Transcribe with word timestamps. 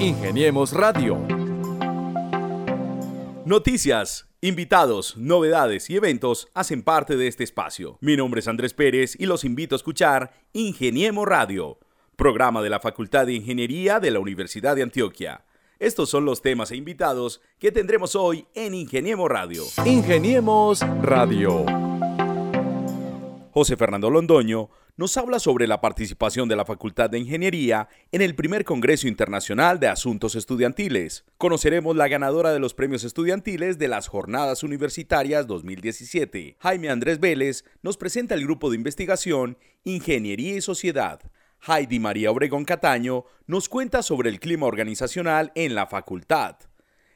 Ingeniemos 0.00 0.72
Radio. 0.72 1.18
Noticias, 3.44 4.28
invitados, 4.40 5.16
novedades 5.16 5.90
y 5.90 5.96
eventos 5.96 6.48
hacen 6.54 6.82
parte 6.82 7.16
de 7.16 7.28
este 7.28 7.44
espacio. 7.44 7.98
Mi 8.00 8.16
nombre 8.16 8.40
es 8.40 8.48
Andrés 8.48 8.74
Pérez 8.74 9.14
y 9.18 9.26
los 9.26 9.44
invito 9.44 9.74
a 9.74 9.76
escuchar 9.76 10.32
Ingeniemos 10.52 11.26
Radio, 11.26 11.78
programa 12.16 12.62
de 12.62 12.70
la 12.70 12.80
Facultad 12.80 13.26
de 13.26 13.34
Ingeniería 13.34 14.00
de 14.00 14.10
la 14.10 14.20
Universidad 14.20 14.76
de 14.76 14.82
Antioquia. 14.82 15.44
Estos 15.78 16.08
son 16.08 16.24
los 16.24 16.42
temas 16.42 16.70
e 16.70 16.76
invitados 16.76 17.40
que 17.58 17.72
tendremos 17.72 18.16
hoy 18.16 18.46
en 18.54 18.74
Ingeniemos 18.74 19.28
Radio. 19.28 19.64
Ingeniemos 19.84 20.80
Radio. 21.02 21.64
José 23.52 23.76
Fernando 23.76 24.08
Londoño 24.08 24.70
nos 24.96 25.16
habla 25.16 25.38
sobre 25.38 25.66
la 25.66 25.80
participación 25.80 26.48
de 26.48 26.56
la 26.56 26.66
Facultad 26.66 27.08
de 27.08 27.18
Ingeniería 27.18 27.88
en 28.10 28.20
el 28.20 28.34
primer 28.34 28.64
Congreso 28.64 29.08
Internacional 29.08 29.80
de 29.80 29.88
Asuntos 29.88 30.34
Estudiantiles. 30.34 31.24
Conoceremos 31.38 31.96
la 31.96 32.08
ganadora 32.08 32.52
de 32.52 32.58
los 32.60 32.74
premios 32.74 33.02
estudiantiles 33.02 33.78
de 33.78 33.88
las 33.88 34.06
Jornadas 34.06 34.62
Universitarias 34.62 35.46
2017. 35.46 36.56
Jaime 36.58 36.90
Andrés 36.90 37.20
Vélez 37.20 37.64
nos 37.80 37.96
presenta 37.96 38.34
el 38.34 38.42
grupo 38.44 38.68
de 38.68 38.76
investigación 38.76 39.56
Ingeniería 39.82 40.56
y 40.56 40.60
Sociedad. 40.60 41.20
Heidi 41.66 41.98
María 41.98 42.30
Obregón 42.30 42.66
Cataño 42.66 43.24
nos 43.46 43.70
cuenta 43.70 44.02
sobre 44.02 44.28
el 44.28 44.40
clima 44.40 44.66
organizacional 44.66 45.52
en 45.54 45.74
la 45.74 45.86
facultad. 45.86 46.56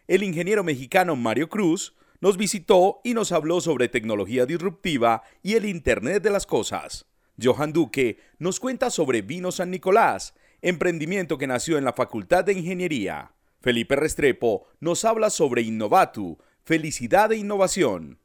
El 0.07 0.23
ingeniero 0.23 0.65
mexicano 0.65 1.15
Mario 1.15 1.51
Cruz 1.51 1.95
nos 2.23 2.39
visitó 2.39 3.01
y 3.05 3.13
nos 3.13 3.33
habló 3.33 3.61
sobre 3.61 3.89
tecnología 3.89 4.47
disruptiva 4.47 5.23
y 5.43 5.55
el 5.55 5.67
Internet 5.67 6.23
de 6.23 6.31
las 6.31 6.47
Cosas. 6.47 7.07
Johan 7.43 7.73
Duque 7.73 8.19
nos 8.39 8.61
cuenta 8.61 8.91
sobre 8.91 9.23
Vino 9.23 9.53
San 9.53 9.71
Nicolás, 9.71 10.35
emprendimiento 10.63 11.39
que 11.39 11.47
nació 11.47 11.79
en 11.79 11.85
la 11.85 11.93
Facultad 11.93 12.45
de 12.45 12.55
Ingeniería. 12.55 13.33
Felipe 13.61 13.97
Restrepo 13.97 14.67
nos 14.81 15.05
habla 15.05 15.31
sobre 15.31 15.63
Innovatu, 15.63 16.39
felicidad 16.65 17.33
e 17.33 17.37
innovación. 17.37 18.19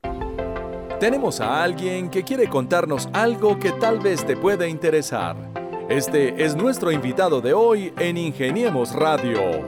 Tenemos 0.99 1.41
a 1.41 1.63
alguien 1.63 2.09
que 2.09 2.23
quiere 2.23 2.47
contarnos 2.47 3.09
algo 3.13 3.59
que 3.59 3.71
tal 3.71 3.99
vez 3.99 4.25
te 4.25 4.37
pueda 4.37 4.67
interesar. 4.67 5.35
Este 5.89 6.43
es 6.43 6.55
nuestro 6.55 6.91
invitado 6.91 7.41
de 7.41 7.53
hoy 7.53 7.91
en 7.97 8.17
Ingeniemos 8.17 8.93
Radio. 8.93 9.65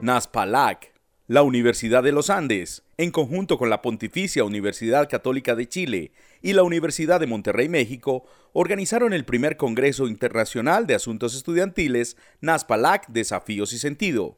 Naspalac 0.00 0.92
la 1.32 1.42
Universidad 1.42 2.02
de 2.02 2.12
los 2.12 2.28
Andes, 2.28 2.82
en 2.98 3.10
conjunto 3.10 3.56
con 3.56 3.70
la 3.70 3.80
Pontificia 3.80 4.44
Universidad 4.44 5.08
Católica 5.08 5.54
de 5.54 5.66
Chile 5.66 6.12
y 6.42 6.52
la 6.52 6.62
Universidad 6.62 7.20
de 7.20 7.26
Monterrey, 7.26 7.70
México, 7.70 8.24
organizaron 8.52 9.12
el 9.12 9.24
primer 9.24 9.56
Congreso 9.56 10.06
Internacional 10.06 10.86
de 10.86 10.94
Asuntos 10.94 11.34
Estudiantiles 11.34 12.16
NASPALAC 12.40 13.08
Desafíos 13.08 13.72
y 13.72 13.78
Sentido. 13.78 14.36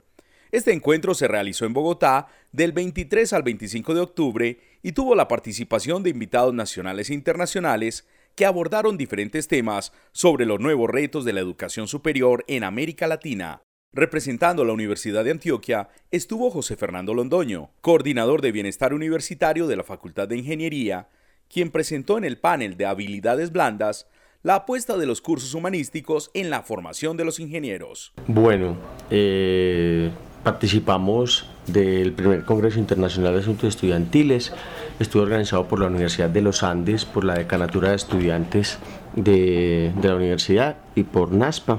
Este 0.53 0.73
encuentro 0.73 1.15
se 1.15 1.27
realizó 1.27 1.67
en 1.67 1.73
Bogotá 1.73 2.29
del 2.53 2.73
23 2.73 3.33
al 3.33 3.43
25 3.43 3.95
de 3.95 4.01
octubre 4.01 4.61
y 4.83 4.93
tuvo 4.93 5.17
la 5.17 5.27
participación 5.27 6.05
de 6.05 6.11
invitados 6.11 6.55
nacionales 6.55 7.11
e 7.11 7.15
internacionales 7.15 8.07
que 8.37 8.47
abordaron 8.47 8.97
diferentes 8.97 9.49
temas 9.49 9.93
sobre 10.13 10.47
los 10.47 10.61
nuevos 10.61 10.91
retos 10.91 11.25
de 11.25 11.33
la 11.33 11.41
educación 11.41 11.89
superior 11.89 12.45
en 12.47 12.63
América 12.63 13.09
Latina. 13.09 13.63
Representando 13.93 14.65
la 14.65 14.73
Universidad 14.73 15.25
de 15.25 15.31
Antioquia 15.33 15.89
estuvo 16.11 16.51
José 16.51 16.77
Fernando 16.77 17.15
Londoño, 17.15 17.71
coordinador 17.81 18.41
de 18.41 18.53
bienestar 18.53 18.93
universitario 18.93 19.67
de 19.67 19.77
la 19.77 19.85
Facultad 19.85 20.29
de 20.29 20.37
Ingeniería, 20.37 21.09
quien 21.55 21.71
presentó 21.71 22.19
en 22.19 22.25
el 22.25 22.37
panel 22.37 22.77
de 22.77 22.85
habilidades 22.85 23.53
blandas 23.53 24.09
la 24.43 24.57
apuesta 24.57 24.99
de 24.99 25.07
los 25.07 25.21
cursos 25.21 25.55
humanísticos 25.55 26.33
en 26.35 26.51
la 26.51 26.63
formación 26.63 27.17
de 27.17 27.25
los 27.25 27.39
ingenieros. 27.39 28.13
Bueno, 28.27 28.77
eh, 29.09 30.11
participamos 30.43 31.49
del 31.69 32.13
primer 32.13 32.45
Congreso 32.45 32.81
Internacional 32.81 33.35
de 33.35 33.41
Asuntos 33.41 33.69
Estudiantiles. 33.69 34.53
Estuvo 34.99 35.23
organizado 35.23 35.69
por 35.69 35.79
la 35.79 35.87
Universidad 35.87 36.29
de 36.29 36.43
los 36.43 36.65
Andes, 36.65 37.05
por 37.05 37.25
la 37.25 37.35
Decanatura 37.35 37.91
de 37.91 37.97
Estudiantes 37.97 38.79
de, 39.15 39.93
la 40.03 40.17
universidad 40.17 40.77
y 40.97 41.05
por 41.05 41.31
NASPA. 41.31 41.79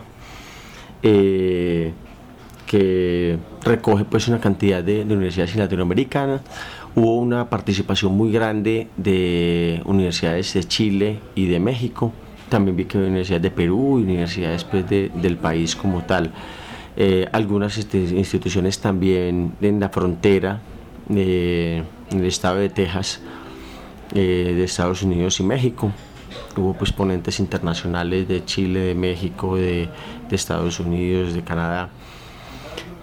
Eh, 1.03 1.91
que 2.65 3.37
recoge 3.63 4.05
pues 4.05 4.27
una 4.27 4.39
cantidad 4.39 4.83
de, 4.83 5.01
universidades 5.01 5.55
latinoamericanas. 5.55 6.41
Hubo 6.95 7.17
una 7.17 7.49
participación 7.49 8.15
muy 8.15 8.31
grande 8.31 8.87
de 8.95 9.81
universidades 9.83 10.53
de 10.53 10.63
Chile 10.63 11.19
y 11.35 11.47
de 11.47 11.59
México. 11.59 12.13
También 12.47 12.77
vi 12.77 12.85
que 12.85 12.97
universidades 12.97 13.43
de 13.43 13.51
Perú 13.51 13.99
y 13.99 14.03
universidades 14.03 14.63
pues, 14.63 14.85
del 14.87 15.35
país 15.35 15.75
como 15.75 16.03
tal. 16.03 16.31
Eh, 16.95 17.27
algunas 17.33 17.77
este, 17.77 17.97
instituciones 17.97 18.79
también 18.79 19.55
en 19.59 19.79
la 19.81 19.89
frontera, 19.89 20.61
en 21.09 21.85
el 22.11 22.25
estado 22.25 22.59
de 22.59 22.69
Texas, 22.69 23.19
eh, 24.13 24.53
de 24.55 24.63
Estados 24.63 25.03
Unidos 25.03 25.37
y 25.41 25.43
México. 25.43 25.91
Hubo 26.55 26.73
pues 26.75 26.93
ponentes 26.93 27.41
internacionales 27.41 28.25
de 28.29 28.45
Chile, 28.45 28.79
de 28.79 28.95
México, 28.95 29.57
de, 29.57 29.89
de 30.29 30.35
Estados 30.35 30.79
Unidos, 30.79 31.33
de 31.33 31.41
Canadá. 31.41 31.89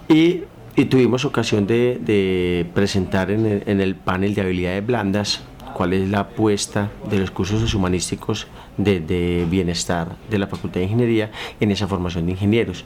Y, 0.09 0.45
tuvimos 0.89 1.25
ocasión 1.25 1.67
de, 1.67 2.67
presentar 2.75 3.31
en 3.31 3.81
el, 3.81 3.95
panel 3.95 4.35
de 4.35 4.41
habilidades 4.41 4.87
blandas 4.87 5.43
cuál 5.75 5.93
es 5.93 6.09
la 6.09 6.21
apuesta 6.21 6.91
de 7.11 7.19
los 7.19 7.31
cursos 7.31 7.75
humanísticos 7.75 8.47
de, 8.77 9.47
bienestar 9.51 10.17
de 10.31 10.39
la 10.39 10.47
Facultad 10.47 10.81
de 10.81 10.85
Ingeniería 10.85 11.31
en 11.61 11.71
esa 11.71 11.87
formación 11.87 12.27
de 12.27 12.33
ingenieros. 12.33 12.85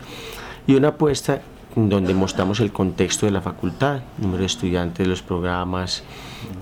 Y 0.66 0.74
una 0.74 0.88
apuesta 0.88 1.42
donde 1.76 2.14
mostramos 2.14 2.60
el 2.60 2.72
contexto 2.72 3.26
de 3.26 3.32
la 3.32 3.42
facultad, 3.42 4.00
número 4.18 4.40
de 4.40 4.46
estudiantes, 4.46 5.06
los 5.06 5.22
programas, 5.22 6.02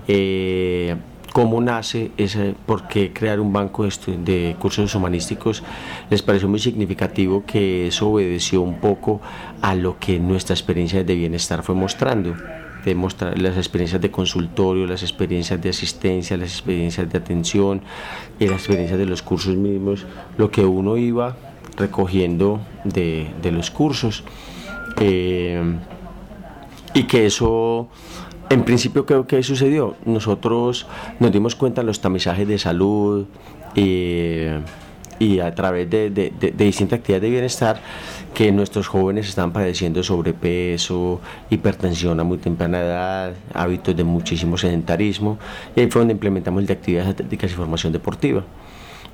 eh, 0.07 0.95
cómo 1.35 1.59
nace, 1.59 2.11
ese, 2.15 2.55
por 2.65 2.87
qué 2.87 3.11
crear 3.11 3.41
un 3.41 3.51
banco 3.51 3.85
de, 3.85 4.55
cursos 4.57 4.95
humanísticos, 4.95 5.63
les 6.09 6.21
pareció 6.21 6.47
muy 6.47 6.59
significativo 6.59 7.43
que 7.45 7.87
eso 7.87 8.07
obedeció 8.07 8.61
un 8.61 8.79
poco 8.79 9.19
a 9.61 9.75
lo 9.75 9.99
que 9.99 10.17
nuestra 10.17 10.53
experiencia 10.53 11.03
de 11.03 11.13
bienestar 11.13 11.61
fue 11.61 11.75
mostrando 11.75 12.35
mostrar 12.93 13.37
las 13.37 13.57
experiencias 13.57 13.99
de 13.99 14.11
consultorio, 14.11 14.85
las 14.85 15.01
experiencias 15.01 15.61
de 15.61 15.69
asistencia, 15.71 16.37
las 16.37 16.51
experiencias 16.51 17.11
de 17.11 17.17
atención 17.17 17.81
y 18.39 18.47
las 18.47 18.59
experiencias 18.59 18.97
de 18.97 19.05
los 19.05 19.21
cursos 19.21 19.57
mismos, 19.57 20.05
lo 20.37 20.51
que 20.51 20.63
uno 20.63 20.95
iba 20.95 21.35
recogiendo 21.75 22.61
de, 22.85 23.33
los 23.51 23.71
cursos. 23.71 24.23
Eh, 25.01 25.61
y 26.93 27.03
que 27.03 27.25
eso 27.25 27.89
en 28.49 28.63
principio, 28.63 29.05
¿qué, 29.05 29.43
sucedió? 29.43 29.95
Nosotros 30.05 30.87
nos 31.19 31.31
dimos 31.31 31.55
cuenta 31.55 31.81
en 31.81 31.87
los 31.87 31.99
tamizajes 31.99 32.47
de 32.47 32.57
salud 32.57 33.25
y, 33.75 35.39
a 35.39 35.55
través 35.55 35.89
de, 35.89 36.09
distintas 36.57 36.99
actividades 36.99 37.21
de 37.23 37.29
bienestar 37.29 37.81
que 38.33 38.51
nuestros 38.51 38.87
jóvenes 38.87 39.29
están 39.29 39.51
padeciendo 39.51 40.03
sobrepeso, 40.03 41.21
hipertensión 41.49 42.19
a 42.19 42.23
muy 42.23 42.37
temprana 42.37 42.81
edad, 42.81 43.33
hábitos 43.53 43.95
de 43.95 44.03
muchísimo 44.03 44.57
sedentarismo, 44.57 45.37
y 45.75 45.81
ahí 45.81 45.89
fue 45.89 46.01
donde 46.01 46.13
implementamos 46.13 46.61
el 46.61 46.67
de 46.67 46.73
actividades 46.73 47.09
atléticas 47.11 47.51
y 47.51 47.55
formación 47.55 47.93
deportiva. 47.93 48.43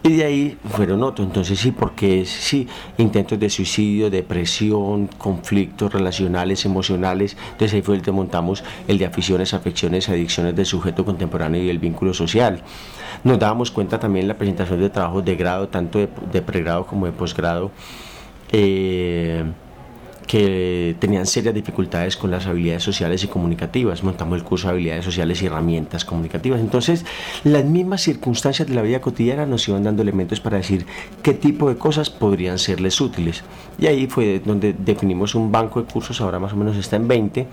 Y 0.04 0.14
de 0.14 0.24
ahí 0.24 0.58
fueron 0.72 1.04
otros. 1.04 1.28
Entonces 1.28 1.60
sí, 1.60 1.72
porque 1.72 2.26
sí, 2.26 2.68
intentos 2.98 3.40
de 3.40 3.50
suicidio, 3.50 4.10
depresión, 4.10 5.08
conflictos 5.18 5.94
relacionales, 5.94 6.66
emocionales. 6.66 7.38
Entonces 7.52 7.76
ahí 7.76 7.82
fue 7.82 7.96
el 7.96 8.02
que 8.02 8.12
montamos 8.12 8.64
el 8.88 8.98
de 8.98 9.06
aficiones, 9.06 9.54
afecciones, 9.54 10.10
adicciones 10.10 10.56
del 10.56 10.66
sujeto 10.66 11.06
contemporáneo 11.06 11.64
y 11.64 11.70
el 11.70 11.78
vínculo 11.78 12.14
social. 12.14 12.62
Nos 13.24 13.38
dábamos 13.38 13.70
cuenta 13.70 14.00
también 14.00 14.24
en 14.24 14.30
la 14.30 14.38
presentación 14.38 14.80
de 14.80 14.90
trabajos 14.90 15.24
de 15.24 15.36
grado, 15.36 15.68
tanto 15.68 16.00
de, 16.00 16.42
pregrado 16.42 16.88
como 16.88 17.06
de 17.06 17.12
posgrado. 17.12 17.72
Eh, 18.52 19.44
que 20.32 20.96
tenían 20.98 21.26
serias 21.26 21.54
dificultades 21.54 22.16
con 22.16 22.32
las 22.32 22.48
habilidades 22.48 22.84
sociales 22.84 23.22
y 23.22 23.28
comunicativas. 23.28 24.02
Montamos 24.02 24.38
el 24.38 24.46
curso 24.46 24.68
de 24.68 24.76
habilidades 24.76 25.04
sociales 25.04 25.42
y 25.42 25.48
herramientas 25.48 26.06
comunicativas. 26.06 26.62
Entonces, 26.62 27.06
las 27.44 27.66
mismas 27.66 28.00
circunstancias 28.00 28.66
de 28.70 28.74
la 28.74 28.82
vida 28.82 29.02
cotidiana 29.02 29.46
nos 29.46 29.68
iban 29.68 29.84
dando 29.84 30.04
elementos 30.04 30.40
para 30.40 30.56
decir 30.56 30.86
qué 31.22 31.34
tipo 31.34 31.68
de 31.68 31.76
cosas 31.76 32.10
podrían 32.10 32.60
serles 32.60 33.02
útiles. 33.02 33.44
Y 33.78 33.88
ahí 33.88 34.08
fue 34.08 34.40
donde 34.40 34.72
definimos 34.72 35.36
un 35.36 35.52
banco 35.52 35.82
de 35.82 35.92
cursos, 35.92 36.22
ahora 36.22 36.40
más 36.40 36.54
o 36.54 36.56
menos 36.56 36.78
está 36.78 36.96
en 36.96 37.10
20, 37.10 37.48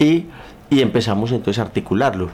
y, 0.00 0.26
y 0.70 0.80
empezamos 0.80 1.30
entonces 1.30 1.60
a 1.60 1.62
articularlo 1.62 2.30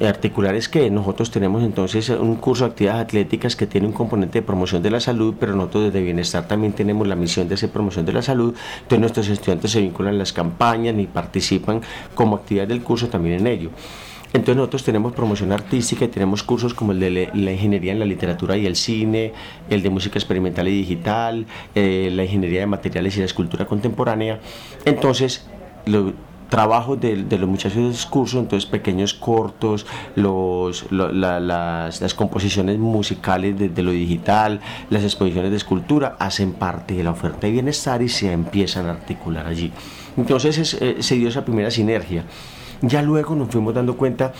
articular 0.00 0.54
es 0.54 0.68
que 0.68 0.90
nosotros 0.90 1.30
tenemos 1.30 1.62
entonces 1.62 2.08
un 2.10 2.36
curso 2.36 2.64
de 2.64 2.70
actividades 2.70 3.02
atléticas 3.02 3.56
que 3.56 3.66
tiene 3.66 3.86
un 3.86 3.92
componente 3.92 4.40
de 4.40 4.46
promoción 4.46 4.82
de 4.82 4.90
la 4.90 5.00
salud, 5.00 5.34
pero 5.38 5.54
nosotros 5.54 5.84
desde 5.84 6.02
Bienestar 6.02 6.46
también 6.48 6.72
tenemos 6.72 7.06
la 7.06 7.16
misión 7.16 7.48
de 7.48 7.54
hacer 7.54 7.70
promoción 7.70 8.06
de 8.06 8.12
la 8.12 8.22
salud, 8.22 8.54
entonces 8.76 9.00
nuestros 9.00 9.28
estudiantes 9.28 9.70
se 9.70 9.80
vinculan 9.80 10.14
en 10.14 10.18
las 10.18 10.32
campañas 10.32 10.98
y 10.98 11.06
participan 11.06 11.82
como 12.14 12.36
actividad 12.36 12.68
del 12.68 12.82
curso 12.82 13.08
también 13.08 13.40
en 13.40 13.46
ello. 13.46 13.70
Entonces 14.32 14.56
nosotros 14.56 14.84
tenemos 14.84 15.12
promoción 15.12 15.50
artística 15.50 16.04
y 16.04 16.08
tenemos 16.08 16.44
cursos 16.44 16.72
como 16.72 16.92
el 16.92 17.00
de 17.00 17.30
la 17.34 17.52
ingeniería 17.52 17.92
en 17.92 17.98
la 17.98 18.04
literatura 18.04 18.56
y 18.56 18.64
el 18.64 18.76
cine, 18.76 19.32
el 19.68 19.82
de 19.82 19.90
música 19.90 20.18
experimental 20.18 20.68
y 20.68 20.72
digital, 20.72 21.46
eh, 21.74 22.10
la 22.12 22.22
ingeniería 22.22 22.60
de 22.60 22.66
materiales 22.66 23.16
y 23.16 23.20
la 23.20 23.26
escultura 23.26 23.66
contemporánea. 23.66 24.38
Entonces, 24.84 25.46
lo, 25.84 26.12
trabajo 26.50 26.96
de, 26.96 27.16
los 27.16 27.48
muchachos 27.48 27.76
de 27.76 28.10
cursos, 28.10 28.40
entonces 28.40 28.68
pequeños 28.68 29.14
cortos, 29.14 29.86
los, 30.16 30.84
las, 30.90 32.14
composiciones 32.14 32.78
musicales 32.78 33.56
de, 33.58 33.82
lo 33.82 33.92
digital, 33.92 34.60
las 34.90 35.02
exposiciones 35.04 35.50
de 35.50 35.56
escultura, 35.56 36.16
hacen 36.18 36.52
parte 36.52 36.94
de 36.94 37.04
la 37.04 37.12
oferta 37.12 37.46
de 37.46 37.52
bienestar 37.52 38.02
y 38.02 38.08
se 38.08 38.32
empiezan 38.32 38.86
a 38.86 38.90
articular 38.90 39.46
allí. 39.46 39.72
Entonces 40.16 40.76
eh, 40.80 40.96
se 41.00 41.14
dio 41.14 41.28
esa 41.28 41.44
primera 41.44 41.70
sinergia. 41.70 42.24
Ya 42.82 43.02
luego 43.02 43.34
nos 43.34 43.48
fuimos 43.48 43.74
dando 43.74 43.96
cuenta 43.96 44.32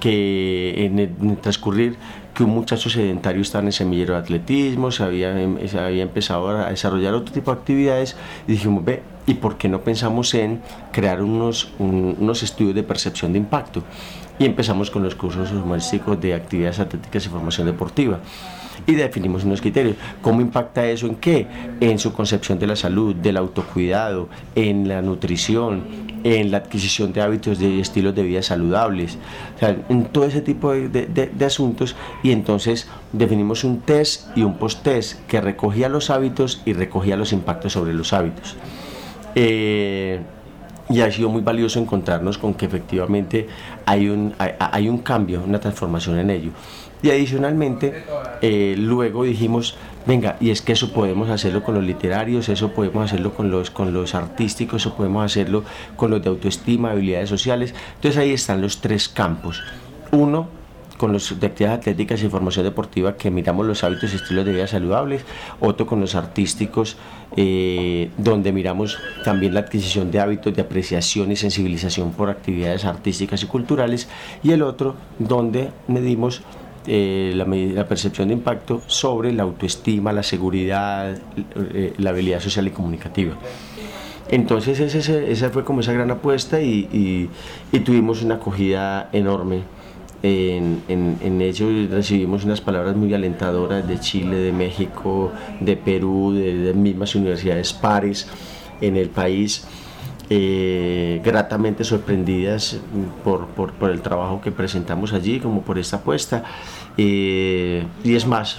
que 0.00 0.84
en 0.84 0.98
el, 0.98 1.36
transcurrir 1.38 1.96
que 2.34 2.44
un 2.44 2.50
muchacho 2.50 2.90
sedentario 2.90 3.40
estaba 3.40 3.62
en 3.62 3.68
el 3.68 3.72
semillero 3.72 4.14
de 4.14 4.20
atletismo, 4.20 4.90
se 4.90 5.02
había, 5.02 5.40
em, 5.40 5.66
se 5.66 5.78
había 5.80 6.02
empezado 6.02 6.48
a 6.48 6.68
desarrollar 6.68 7.14
otro 7.14 7.32
tipo 7.32 7.50
de 7.50 7.58
actividades 7.58 8.16
y 8.46 8.52
dijimos, 8.52 8.84
ve, 8.84 9.02
¿y 9.26 9.34
por 9.34 9.58
qué 9.58 9.68
no 9.68 9.80
pensamos 9.80 10.34
en 10.34 10.60
crear 10.92 11.22
unos, 11.22 11.72
unos 11.78 12.42
estudios 12.42 12.74
de 12.74 12.82
percepción 12.82 13.32
de 13.32 13.38
impacto? 13.38 13.82
Y 14.38 14.44
empezamos 14.44 14.90
con 14.90 15.02
los 15.02 15.14
cursos 15.14 15.50
humanísticos 15.50 16.20
de 16.20 16.34
actividades 16.34 16.78
atléticas 16.78 17.26
y 17.26 17.28
formación 17.28 17.66
deportiva 17.66 18.20
y 18.86 18.94
definimos 18.94 19.44
unos 19.44 19.60
criterios. 19.60 19.96
¿Cómo 20.20 20.40
impacta 20.40 20.86
eso 20.86 21.06
en 21.06 21.16
qué? 21.16 21.46
En 21.80 21.98
su 21.98 22.12
concepción 22.12 22.58
de 22.58 22.66
la 22.66 22.76
salud, 22.76 23.14
del 23.14 23.36
autocuidado, 23.36 24.28
en 24.54 24.88
la 24.88 25.00
nutrición, 25.02 25.84
en 26.24 26.50
la 26.50 26.58
adquisición 26.58 27.12
de 27.12 27.22
hábitos 27.22 27.60
y 27.60 27.80
estilos 27.80 28.14
de 28.14 28.22
vida 28.22 28.42
saludables, 28.42 29.16
o 29.56 29.58
sea, 29.58 29.76
en 29.88 30.06
todo 30.06 30.24
ese 30.24 30.40
tipo 30.40 30.72
de, 30.72 31.46
asuntos 31.46 31.94
y 32.22 32.32
entonces 32.32 32.88
definimos 33.12 33.62
un 33.62 33.80
test 33.80 34.36
y 34.36 34.42
un 34.42 34.54
post-test 34.54 35.24
que 35.26 35.40
recogía 35.40 35.88
los 35.88 36.10
hábitos 36.10 36.62
y 36.64 36.72
recogía 36.72 37.16
los 37.16 37.32
impactos 37.32 37.74
sobre 37.74 37.94
los 37.94 38.12
hábitos. 38.12 38.56
Eh, 39.36 40.18
y 40.88 41.00
ha 41.00 41.10
sido 41.10 41.28
muy 41.28 41.42
valioso 41.42 41.78
encontrarnos 41.78 42.38
con 42.38 42.54
que 42.54 42.66
efectivamente 42.66 43.46
hay 43.84 44.08
un, 44.08 44.34
hay 44.38 44.88
un 44.88 44.98
cambio, 44.98 45.42
una 45.44 45.60
transformación 45.60 46.18
en 46.18 46.30
ello. 46.30 46.50
Y 47.02 47.10
adicionalmente, 47.10 48.04
eh, 48.40 48.74
luego 48.78 49.24
dijimos, 49.24 49.76
venga, 50.06 50.36
y 50.40 50.50
es 50.50 50.62
que 50.62 50.72
eso 50.72 50.92
podemos 50.92 51.28
hacerlo 51.28 51.62
con 51.62 51.74
los 51.74 51.84
literarios, 51.84 52.48
eso 52.48 52.72
podemos 52.72 53.04
hacerlo 53.04 53.34
con 53.34 53.50
los, 53.50 53.70
con 53.70 53.92
los 53.92 54.14
artísticos, 54.14 54.82
eso 54.82 54.94
podemos 54.94 55.24
hacerlo 55.24 55.64
con 55.96 56.10
los 56.10 56.22
de 56.22 56.30
autoestima, 56.30 56.92
habilidades 56.92 57.28
sociales. 57.28 57.74
Entonces 57.96 58.18
ahí 58.18 58.30
están 58.30 58.62
los 58.62 58.80
tres 58.80 59.08
campos. 59.08 59.62
Uno, 60.12 60.48
con 60.96 61.12
los 61.12 61.38
de 61.38 61.46
actividades 61.46 61.80
atléticas 61.80 62.22
y 62.22 62.28
formación 62.28 62.64
deportiva 62.64 63.16
que 63.16 63.30
miramos 63.30 63.66
los 63.66 63.84
hábitos 63.84 64.12
y 64.12 64.16
estilos 64.16 64.46
de 64.46 64.52
vida 64.52 64.66
saludables, 64.66 65.24
otro 65.60 65.86
con 65.86 66.00
los 66.00 66.14
artísticos 66.14 66.96
eh, 67.38 68.10
donde 68.16 68.50
miramos 68.50 68.98
también 69.22 69.52
la 69.52 69.60
adquisición 69.60 70.10
de 70.10 70.20
hábitos 70.20 70.54
de 70.54 70.62
apreciación 70.62 71.30
y 71.30 71.36
sensibilización 71.36 72.12
por 72.12 72.30
actividades 72.30 72.86
artísticas 72.86 73.42
y 73.42 73.46
culturales 73.46 74.08
y 74.42 74.52
el 74.52 74.62
otro 74.62 74.94
donde 75.18 75.68
medimos 75.86 76.42
eh, 76.86 77.32
la, 77.34 77.84
percepción 77.86 78.28
de 78.28 78.34
impacto 78.34 78.80
sobre 78.86 79.32
la 79.32 79.42
autoestima, 79.42 80.12
la 80.12 80.22
seguridad, 80.22 81.18
eh, 81.74 81.92
la 81.98 82.10
habilidad 82.10 82.40
social 82.40 82.68
y 82.68 82.70
comunicativa. 82.70 83.34
Entonces 84.30 84.80
esa 84.80 85.50
fue 85.50 85.62
como 85.62 85.80
esa 85.80 85.92
gran 85.92 86.10
apuesta 86.10 86.60
y, 86.62 87.28
tuvimos 87.84 88.22
una 88.22 88.36
acogida 88.36 89.10
enorme 89.12 89.62
en, 90.22 90.82
en, 90.88 91.40
ello 91.40 91.68
recibimos 91.90 92.44
unas 92.44 92.60
palabras 92.60 92.96
muy 92.96 93.12
alentadoras 93.14 93.86
de 93.86 94.00
Chile, 94.00 94.36
de 94.36 94.52
México, 94.52 95.32
de 95.60 95.76
Perú, 95.76 96.32
de, 96.32 96.54
de 96.54 96.74
mismas 96.74 97.14
universidades 97.14 97.72
pares 97.72 98.28
en 98.80 98.96
el 98.96 99.08
país. 99.08 99.66
Eh, 100.28 101.20
gratamente 101.24 101.84
sorprendidas 101.84 102.80
por, 103.22 103.46
por, 103.46 103.90
el 103.90 104.00
trabajo 104.02 104.40
que 104.40 104.50
presentamos 104.50 105.12
allí, 105.12 105.38
como 105.38 105.62
por 105.62 105.78
esta 105.78 105.98
apuesta. 105.98 106.42
Eh, 106.98 107.86
y 108.02 108.16
es 108.16 108.26
más, 108.26 108.58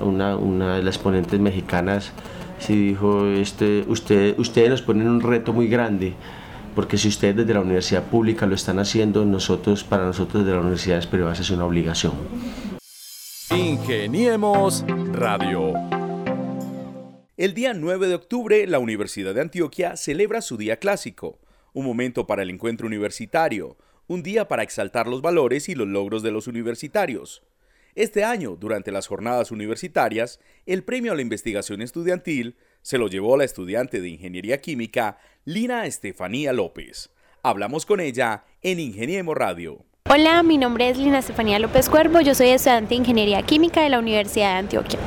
una, 0.00 0.36
una, 0.36 0.76
de 0.76 0.82
las 0.82 0.96
ponentes 0.96 1.38
mexicanas 1.38 2.12
sí 2.58 2.76
dijo, 2.76 3.26
este, 3.26 3.84
usted, 3.88 4.38
ustedes 4.38 4.70
nos 4.70 4.82
ponen 4.82 5.08
un 5.08 5.20
reto 5.20 5.52
muy 5.52 5.68
grande, 5.68 6.14
porque 6.74 6.98
si 6.98 7.08
ustedes 7.08 7.36
desde 7.36 7.54
la 7.54 7.60
universidad 7.60 8.04
pública 8.04 8.46
lo 8.46 8.54
están 8.54 8.78
haciendo, 8.78 9.24
nosotros, 9.24 9.84
para 9.84 10.04
nosotros 10.04 10.44
desde 10.44 10.56
las 10.56 10.64
universidades 10.64 11.06
privadas 11.06 11.40
es 11.40 11.50
una 11.50 11.66
obligación. 11.66 12.12
Ingeniemos 13.50 14.84
Radio. 15.12 15.74
El 17.36 17.54
día 17.54 17.74
9 17.74 18.08
de 18.08 18.14
octubre, 18.14 18.66
la 18.66 18.78
Universidad 18.78 19.34
de 19.34 19.40
Antioquia 19.40 19.96
celebra 19.96 20.40
su 20.40 20.56
Día 20.56 20.76
Clásico, 20.76 21.38
un 21.72 21.84
momento 21.84 22.26
para 22.26 22.42
el 22.42 22.50
encuentro 22.50 22.86
universitario, 22.86 23.76
un 24.06 24.22
día 24.22 24.48
para 24.48 24.62
exaltar 24.62 25.06
los 25.06 25.22
valores 25.22 25.68
y 25.68 25.74
los 25.74 25.88
logros 25.88 26.22
de 26.22 26.30
los 26.30 26.46
universitarios. 26.46 27.42
Este 27.94 28.24
año, 28.24 28.56
durante 28.56 28.90
las 28.90 29.06
jornadas 29.06 29.50
universitarias, 29.50 30.40
el 30.64 30.82
premio 30.82 31.12
a 31.12 31.14
la 31.14 31.20
investigación 31.20 31.82
estudiantil 31.82 32.56
se 32.80 32.96
lo 32.96 33.08
llevó 33.08 33.36
la 33.36 33.44
estudiante 33.44 34.00
de 34.00 34.08
Ingeniería 34.08 34.62
Química, 34.62 35.18
Lina 35.44 35.84
Estefanía 35.84 36.54
López. 36.54 37.10
Hablamos 37.42 37.84
con 37.84 38.00
ella 38.00 38.44
en 38.62 38.80
Ingeniemo 38.80 39.34
Radio. 39.34 39.84
Hola, 40.14 40.42
mi 40.42 40.58
nombre 40.58 40.90
es 40.90 40.98
Lina 40.98 41.20
Estefanía 41.20 41.58
López 41.58 41.88
Cuervo, 41.88 42.20
yo 42.20 42.34
soy 42.34 42.50
estudiante 42.50 42.90
de 42.90 42.96
Ingeniería 42.96 43.40
Química 43.40 43.80
de 43.80 43.88
la 43.88 43.98
Universidad 43.98 44.52
de 44.52 44.58
Antioquia. 44.58 44.98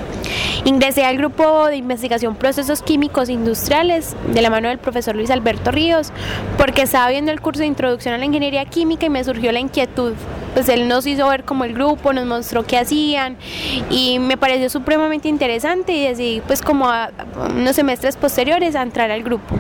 Ingresé 0.64 1.06
al 1.06 1.16
grupo 1.16 1.68
de 1.68 1.76
investigación 1.76 2.36
procesos 2.36 2.82
químicos 2.82 3.30
industriales 3.30 4.16
de 4.34 4.42
la 4.42 4.50
mano 4.50 4.68
del 4.68 4.80
profesor 4.80 5.16
Luis 5.16 5.30
Alberto 5.30 5.70
Ríos 5.70 6.12
porque 6.58 6.82
estaba 6.82 7.08
viendo 7.12 7.32
el 7.32 7.40
curso 7.40 7.60
de 7.60 7.68
introducción 7.68 8.16
a 8.16 8.18
la 8.18 8.26
ingeniería 8.26 8.66
química 8.66 9.06
y 9.06 9.12
me 9.12 9.24
surgió 9.24 9.52
la 9.52 9.60
inquietud. 9.60 10.14
Pues 10.56 10.70
él 10.70 10.88
nos 10.88 11.06
hizo 11.06 11.28
ver 11.28 11.44
como 11.44 11.66
el 11.66 11.76
grupo, 11.76 12.12
nos 12.12 12.26
mostró 12.26 12.66
qué 12.66 12.80
hacían 12.80 13.38
y 13.92 14.18
me 14.18 14.38
pareció 14.38 14.72
supremamente 14.72 15.28
interesante 15.28 15.94
y 15.94 16.02
decidí 16.02 16.42
pues 16.48 16.64
como 16.64 16.90
a 16.90 17.12
unos 17.56 17.76
semestres 17.76 18.18
posteriores 18.18 18.76
a 18.76 18.82
entrar 18.82 19.12
al 19.12 19.22
grupo. 19.22 19.56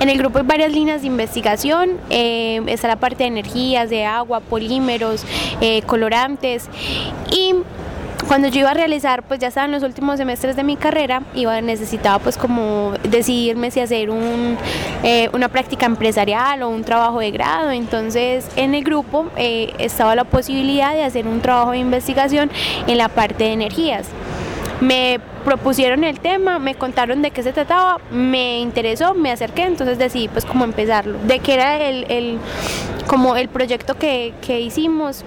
En 0.00 0.08
el 0.08 0.18
grupo 0.18 0.38
hay 0.38 0.44
varias 0.44 0.72
líneas 0.72 1.02
de 1.02 1.06
investigación, 1.06 1.98
eh, 2.10 2.60
está 2.66 2.88
la 2.88 2.96
parte 2.96 3.24
de 3.24 3.28
energías, 3.28 3.90
de 3.90 4.04
agua, 4.04 4.40
polímeros, 4.40 5.24
eh, 5.60 5.82
colorantes 5.82 6.68
y 7.30 7.54
cuando 8.28 8.48
yo 8.48 8.60
iba 8.60 8.70
a 8.70 8.74
realizar, 8.74 9.22
pues 9.22 9.38
ya 9.38 9.48
estaba 9.48 9.66
en 9.66 9.72
los 9.72 9.84
últimos 9.84 10.16
semestres 10.16 10.56
de 10.56 10.64
mi 10.64 10.76
carrera, 10.76 11.22
iba 11.34 11.60
necesitaba 11.60 12.18
pues 12.18 12.36
como 12.36 12.94
decidirme 13.08 13.70
si 13.70 13.80
hacer 13.80 14.08
eh, 15.04 15.28
una 15.32 15.48
práctica 15.48 15.86
empresarial 15.86 16.62
o 16.62 16.68
un 16.68 16.82
trabajo 16.82 17.20
de 17.20 17.30
grado. 17.30 17.70
Entonces 17.70 18.48
en 18.56 18.74
el 18.74 18.82
grupo 18.82 19.26
estaba 19.36 20.16
la 20.16 20.24
posibilidad 20.24 20.92
de 20.92 21.04
hacer 21.04 21.28
un 21.28 21.40
trabajo 21.40 21.70
de 21.70 21.78
investigación 21.78 22.50
en 22.86 22.98
la 22.98 23.08
parte 23.08 23.44
de 23.44 23.52
energías. 23.52 24.08
Me 24.80 25.20
propusieron 25.46 26.02
el 26.02 26.18
tema, 26.18 26.58
me 26.58 26.74
contaron 26.74 27.22
de 27.22 27.30
qué 27.30 27.40
se 27.40 27.52
trataba, 27.52 28.00
me 28.10 28.58
interesó, 28.58 29.14
me 29.14 29.30
acerqué, 29.30 29.62
entonces 29.62 29.96
decidí 29.96 30.26
pues 30.26 30.44
como 30.44 30.64
empezarlo. 30.64 31.16
De 31.24 31.38
qué 31.38 31.54
era 31.54 31.78
el, 31.78 32.40
como 33.06 33.36
el 33.36 33.48
proyecto 33.48 33.94
que, 33.94 34.34
que 34.42 34.60
hicimos, 34.60 35.24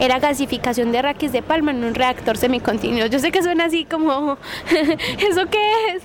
era 0.00 0.18
gasificación 0.18 0.92
de 0.92 1.00
raquis 1.00 1.32
de 1.32 1.40
palma 1.40 1.70
en 1.70 1.82
un 1.82 1.94
reactor 1.94 2.36
semicontinuo. 2.36 3.06
Yo 3.06 3.18
sé 3.18 3.32
que 3.32 3.42
suena 3.42 3.64
así 3.64 3.86
como, 3.86 4.36
¿eso 5.18 5.46
qué 5.50 5.94
es? 5.94 6.02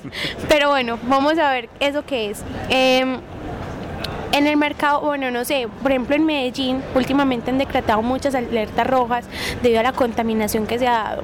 Pero 0.48 0.70
bueno, 0.70 0.98
vamos 1.04 1.38
a 1.38 1.51
ver 1.51 1.68
eso 1.82 2.06
qué 2.06 2.30
es. 2.30 2.42
Em, 2.70 3.18
en 4.32 4.48
el 4.48 4.56
mercado, 4.56 5.01
bueno, 5.01 5.32
no 5.32 5.44
sé, 5.44 5.68
por 5.84 5.92
ejemplo 5.92 6.16
en 6.16 6.25
Medellín 6.25 6.82
últimamente 6.96 7.51
han 7.51 7.58
decretado 7.58 8.01
muchas 8.01 8.36
alertas 8.36 8.88
rojas 8.88 9.25
debido 9.62 9.82
a 9.82 9.84
la 9.84 9.92
contaminación 9.92 10.66
que 10.66 10.80
se 10.80 10.88
ha 10.88 11.04
dado. 11.04 11.24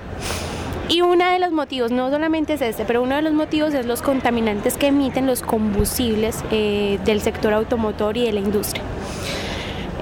Y 0.87 1.01
uno 1.01 1.29
de 1.29 1.39
los 1.39 1.51
motivos, 1.51 1.91
no 1.91 2.11
solamente 2.11 2.53
es 2.53 2.61
este, 2.61 2.85
pero 2.85 3.01
uno 3.01 3.15
de 3.15 3.23
los 3.23 3.33
motivos 3.33 3.73
es 3.73 3.87
los 3.87 4.03
contaminantes 4.03 4.77
que 4.77 4.87
emiten 4.87 5.25
los 5.25 5.41
combustibles 5.41 6.43
eh, 6.51 6.99
del 7.05 7.21
sector 7.21 7.53
automotor 7.53 8.17
y 8.17 8.25
de 8.25 8.33
la 8.33 8.39
industria. 8.39 8.83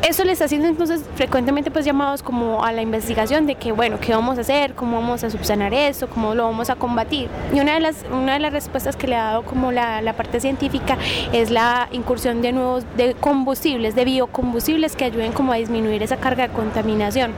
Eso 0.08 0.26
le 0.26 0.34
está 0.34 0.46
haciendo 0.46 0.68
entonces 0.68 1.02
frecuentemente 1.16 1.72
pues 1.72 1.86
llamados 1.86 2.22
como 2.22 2.66
a 2.66 2.74
la 2.74 2.82
investigación 2.82 3.48
de 3.48 3.56
que 3.56 3.72
bueno, 3.72 4.00
qué 4.02 4.14
vamos 4.14 4.38
a 4.38 4.42
hacer, 4.42 4.74
cómo 4.74 5.00
vamos 5.00 5.24
a 5.24 5.30
subsanar 5.30 5.74
eso, 5.74 6.10
cómo 6.10 6.36
lo 6.36 6.44
vamos 6.44 6.70
a 6.70 6.76
combatir. 6.76 7.30
Y 7.54 7.62
una 7.62 7.76
de 7.76 7.80
las, 7.80 8.04
una 8.12 8.34
de 8.34 8.40
las 8.40 8.52
respuestas 8.52 8.98
que 8.98 9.08
le 9.08 9.16
ha 9.16 9.24
dado 9.24 9.44
como 9.44 9.72
la, 9.72 10.02
la 10.02 10.12
parte 10.12 10.42
científica 10.42 10.98
es 11.32 11.50
la 11.50 11.88
incursión 11.94 12.42
de 12.42 12.52
nuevos 12.52 12.84
de 12.98 13.14
combustibles, 13.14 13.96
de 13.96 14.04
biocombustibles 14.04 14.98
que 14.98 15.06
ayuden 15.06 15.32
como 15.32 15.54
a 15.54 15.56
disminuir 15.56 16.04
esa 16.04 16.18
carga 16.18 16.50
de 16.50 16.54
contaminación. 16.54 17.32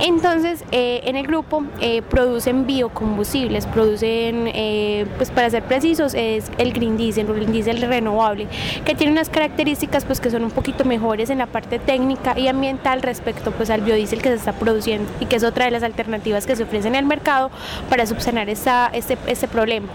Entonces, 0.00 0.64
eh, 0.72 1.02
en 1.04 1.16
el 1.16 1.26
grupo 1.26 1.64
eh, 1.80 2.02
producen 2.02 2.66
biocombustibles, 2.66 3.66
producen, 3.66 4.48
eh, 4.48 5.06
pues 5.16 5.30
para 5.30 5.50
ser 5.50 5.62
precisos, 5.64 6.14
es 6.14 6.50
el 6.58 6.72
green 6.72 6.96
diesel, 6.96 7.26
el 7.26 7.34
green 7.34 7.52
diesel 7.52 7.80
renovable, 7.82 8.48
que 8.84 8.94
tiene 8.94 9.12
unas 9.12 9.28
características 9.28 10.04
pues 10.04 10.20
que 10.20 10.30
son 10.30 10.44
un 10.44 10.50
poquito 10.50 10.84
mejores 10.84 11.30
en 11.30 11.38
la 11.38 11.46
parte 11.46 11.78
técnica 11.78 12.38
y 12.38 12.48
ambiental 12.48 13.02
respecto 13.02 13.52
pues 13.52 13.70
al 13.70 13.82
biodiesel 13.82 14.22
que 14.22 14.30
se 14.30 14.36
está 14.36 14.52
produciendo 14.52 15.10
y 15.20 15.26
que 15.26 15.36
es 15.36 15.44
otra 15.44 15.66
de 15.66 15.70
las 15.70 15.82
alternativas 15.82 16.46
que 16.46 16.56
se 16.56 16.64
ofrecen 16.64 16.94
en 16.94 17.00
el 17.00 17.06
mercado 17.06 17.50
para 17.88 18.06
subsanar 18.06 18.48
esta, 18.48 18.90
este, 18.92 19.16
este 19.26 19.48
problema. 19.48 19.88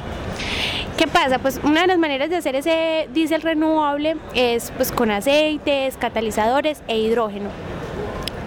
¿Qué 0.97 1.05
pasa? 1.05 1.37
Pues 1.37 1.59
una 1.63 1.81
de 1.81 1.87
las 1.87 1.99
maneras 1.99 2.29
de 2.29 2.37
hacer 2.37 2.55
ese 2.55 3.07
diésel 3.13 3.43
renovable 3.43 4.17
es 4.33 4.71
pues 4.75 4.91
con 4.91 5.11
aceites, 5.11 5.95
catalizadores 5.95 6.81
e 6.87 6.97
hidrógeno. 6.97 7.49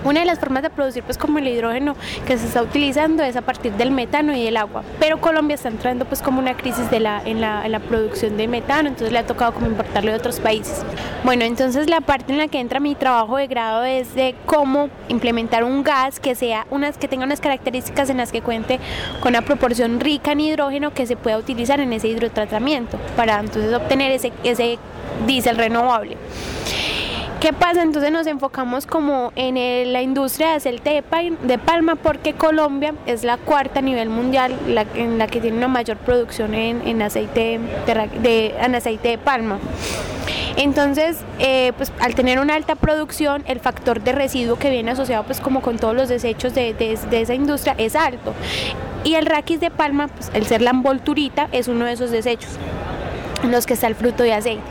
Una 0.05 0.21
de 0.21 0.27
las 0.27 0.39
formas 0.39 0.63
de 0.63 0.71
producir 0.71 1.03
pues 1.03 1.19
como 1.19 1.39
el 1.39 1.49
hidrógeno 1.49 1.95
que 2.27 2.39
se 2.39 2.47
está 2.47 2.63
utilizando 2.63 3.23
es 3.23 3.37
a 3.37 3.43
partir 3.43 3.73
del 3.73 3.91
metano 3.91 4.35
y 4.35 4.45
del 4.45 4.57
agua, 4.57 4.83
pero 4.99 5.21
Colombia 5.21 5.55
está 5.55 5.69
entrando 5.69 6.05
pues 6.07 6.23
como 6.23 6.39
una 6.39 6.57
crisis 6.57 6.87
en, 6.91 7.03
la, 7.03 7.23
en 7.25 7.41
la 7.41 7.81
producción 7.81 8.37
de 8.37 8.49
metano, 8.49 8.89
entonces 8.89 9.13
le 9.13 9.19
ha 9.19 9.27
tocado 9.27 9.53
como 9.53 9.67
importarlo 9.67 10.11
de 10.11 10.17
otros 10.17 10.41
países. 10.41 10.83
Bueno, 11.23 11.45
entonces 11.45 11.89
la 11.91 12.01
parte 12.01 12.33
en 12.33 12.39
la 12.39 12.49
que 12.49 12.61
entra 12.61 12.81
mi 12.81 12.95
trabajo 12.95 13.37
de 13.37 13.47
grado 13.47 13.85
es 13.85 14.15
de 14.15 14.35
cómo 14.47 14.89
implementar 15.09 15.65
un 15.65 15.83
gas 15.83 16.19
que 16.19 16.35
sea 16.35 16.67
unas 16.71 16.97
que 16.97 17.09
tenga 17.09 17.25
unas 17.25 17.41
características 17.41 18.09
en 18.11 18.17
las 18.17 18.33
que 18.33 18.41
cuente 18.41 18.81
con 19.21 19.31
una 19.31 19.43
proporción 19.43 20.01
rica 20.01 20.33
en 20.33 20.41
hidrógeno 20.41 20.95
que 20.95 21.07
se 21.07 21.17
pueda 21.17 21.37
utilizar 21.37 21.81
en 21.81 21.93
ese 21.93 22.09
hidrotratamiento 22.09 22.99
para 23.17 23.39
entonces 23.39 23.75
obtener 23.75 24.13
ese, 24.13 24.33
ese 24.45 24.79
diésel 25.27 25.57
renovable. 25.57 26.17
¿Qué 27.41 27.55
pasa? 27.55 27.83
Entonces 27.83 28.13
nos 28.13 28.27
enfocamos 28.27 28.85
como 28.85 29.33
en 29.35 29.95
la 29.95 30.03
industria 30.03 30.49
de 30.49 30.55
aceite 30.57 31.03
de, 31.43 31.59
palma 31.59 31.95
porque 31.97 32.35
Colombia 32.35 32.93
es 33.07 33.25
la 33.25 33.39
cuarta 33.39 33.79
a 33.79 33.83
nivel 33.83 34.11
mundial 34.11 34.55
en 34.95 35.17
la 35.17 35.27
que 35.27 35.41
tiene 35.41 35.57
una 35.57 35.69
mayor 35.69 35.97
producción 35.97 36.53
en, 36.53 37.01
aceite, 37.01 37.59
de, 38.21 38.55
aceite 38.61 39.09
de 39.09 39.17
palma. 39.17 39.59
Entonces, 40.59 41.21
eh, 41.39 41.73
pues 41.79 41.91
al 42.01 42.15
tener 42.15 42.41
una 42.41 42.57
alta 42.57 42.75
producción, 42.75 43.43
el 43.47 43.59
factor 43.59 44.03
de 44.03 44.13
residuo 44.13 44.59
que 44.59 44.69
viene 44.69 44.91
asociado 44.91 45.25
pues 45.25 45.41
como 45.41 45.63
con 45.63 45.79
todos 45.79 45.97
los 45.97 46.11
desechos 46.11 46.55
de, 46.55 46.75
de, 46.75 46.99
de 47.11 47.21
esa 47.23 47.33
industria 47.33 47.75
es 47.79 47.97
alto. 47.97 48.35
Y 49.03 49.15
el 49.15 49.25
raquis 49.25 49.61
de 49.61 49.71
palma, 49.71 50.09
pues 50.09 50.31
el 50.35 50.45
ser 50.45 50.61
la 50.61 50.73
envolturita, 50.73 51.49
es 51.53 51.69
uno 51.69 51.87
de 51.87 51.93
esos 51.93 52.11
desechos 52.11 52.51
en 53.43 53.51
los 53.51 53.65
que 53.65 53.73
está 53.73 53.87
el 53.87 53.95
fruto 53.95 54.25
de 54.25 54.35
aceite. 54.35 54.63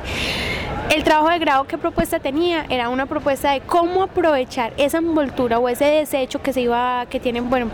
El 0.90 1.04
trabajo 1.04 1.30
de 1.30 1.38
grado 1.38 1.66
que 1.66 1.78
propuesta 1.78 2.20
tenía 2.20 2.66
era 2.68 2.90
una 2.90 3.06
propuesta 3.06 3.52
de 3.52 3.62
cómo 3.62 4.02
aprovechar 4.02 4.74
esa 4.78 4.98
envoltura 4.98 5.60
o 5.60 5.70
ese 5.70 5.86
desecho 5.86 6.42
que 6.42 6.52
se 6.52 6.62
iba, 6.62 7.06
que 7.08 7.20
tienen, 7.20 7.48
bueno, 7.48 7.70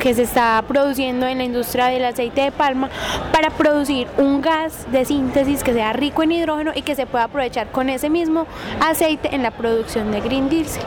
que 0.00 0.12
se 0.14 0.22
está 0.22 0.62
produciendo 0.66 1.28
en 1.28 1.38
la 1.38 1.44
industria 1.44 1.86
del 1.86 2.04
aceite 2.04 2.40
de 2.40 2.50
palma 2.50 2.90
para 3.32 3.50
producir 3.50 4.08
un 4.18 4.40
gas 4.40 4.84
de 4.90 5.04
síntesis 5.04 5.62
que 5.62 5.74
sea 5.74 5.92
rico 5.92 6.24
en 6.24 6.32
hidrógeno 6.32 6.72
y 6.74 6.82
que 6.82 6.96
se 6.96 7.06
pueda 7.06 7.24
aprovechar 7.24 7.68
con 7.70 7.88
ese 7.88 8.10
mismo 8.10 8.48
aceite 8.80 9.32
en 9.32 9.44
la 9.44 9.52
producción 9.52 10.10
de 10.10 10.20
green 10.20 10.48
diesel. 10.48 10.82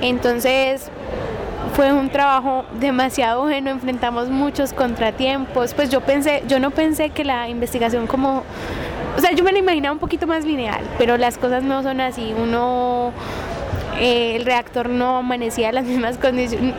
Entonces, 0.00 0.90
fue 1.74 1.92
un 1.92 2.10
trabajo 2.10 2.64
demasiado 2.80 3.42
bueno, 3.42 3.70
enfrentamos 3.70 4.28
muchos 4.28 4.72
contratiempos, 4.72 5.72
pues 5.72 5.88
yo 5.88 6.00
pensé, 6.00 6.42
yo 6.48 6.58
no 6.58 6.72
pensé 6.72 7.10
que 7.10 7.24
la 7.24 7.48
investigación 7.48 8.08
como 8.08 8.42
o 9.16 9.20
sea, 9.20 9.32
yo 9.32 9.44
me 9.44 9.52
lo 9.52 9.58
imaginaba 9.58 9.92
un 9.92 9.98
poquito 9.98 10.26
más 10.26 10.44
lineal, 10.44 10.82
pero 10.98 11.16
las 11.16 11.38
cosas 11.38 11.62
no 11.62 11.82
son 11.82 12.00
así. 12.00 12.34
Uno, 12.36 13.12
eh, 13.98 14.36
el 14.36 14.44
reactor 14.44 14.88
no 14.88 15.18
amanecía 15.18 15.68
en 15.70 15.74
las 15.74 15.84
mismas 15.92 16.18
condiciones 16.18 16.74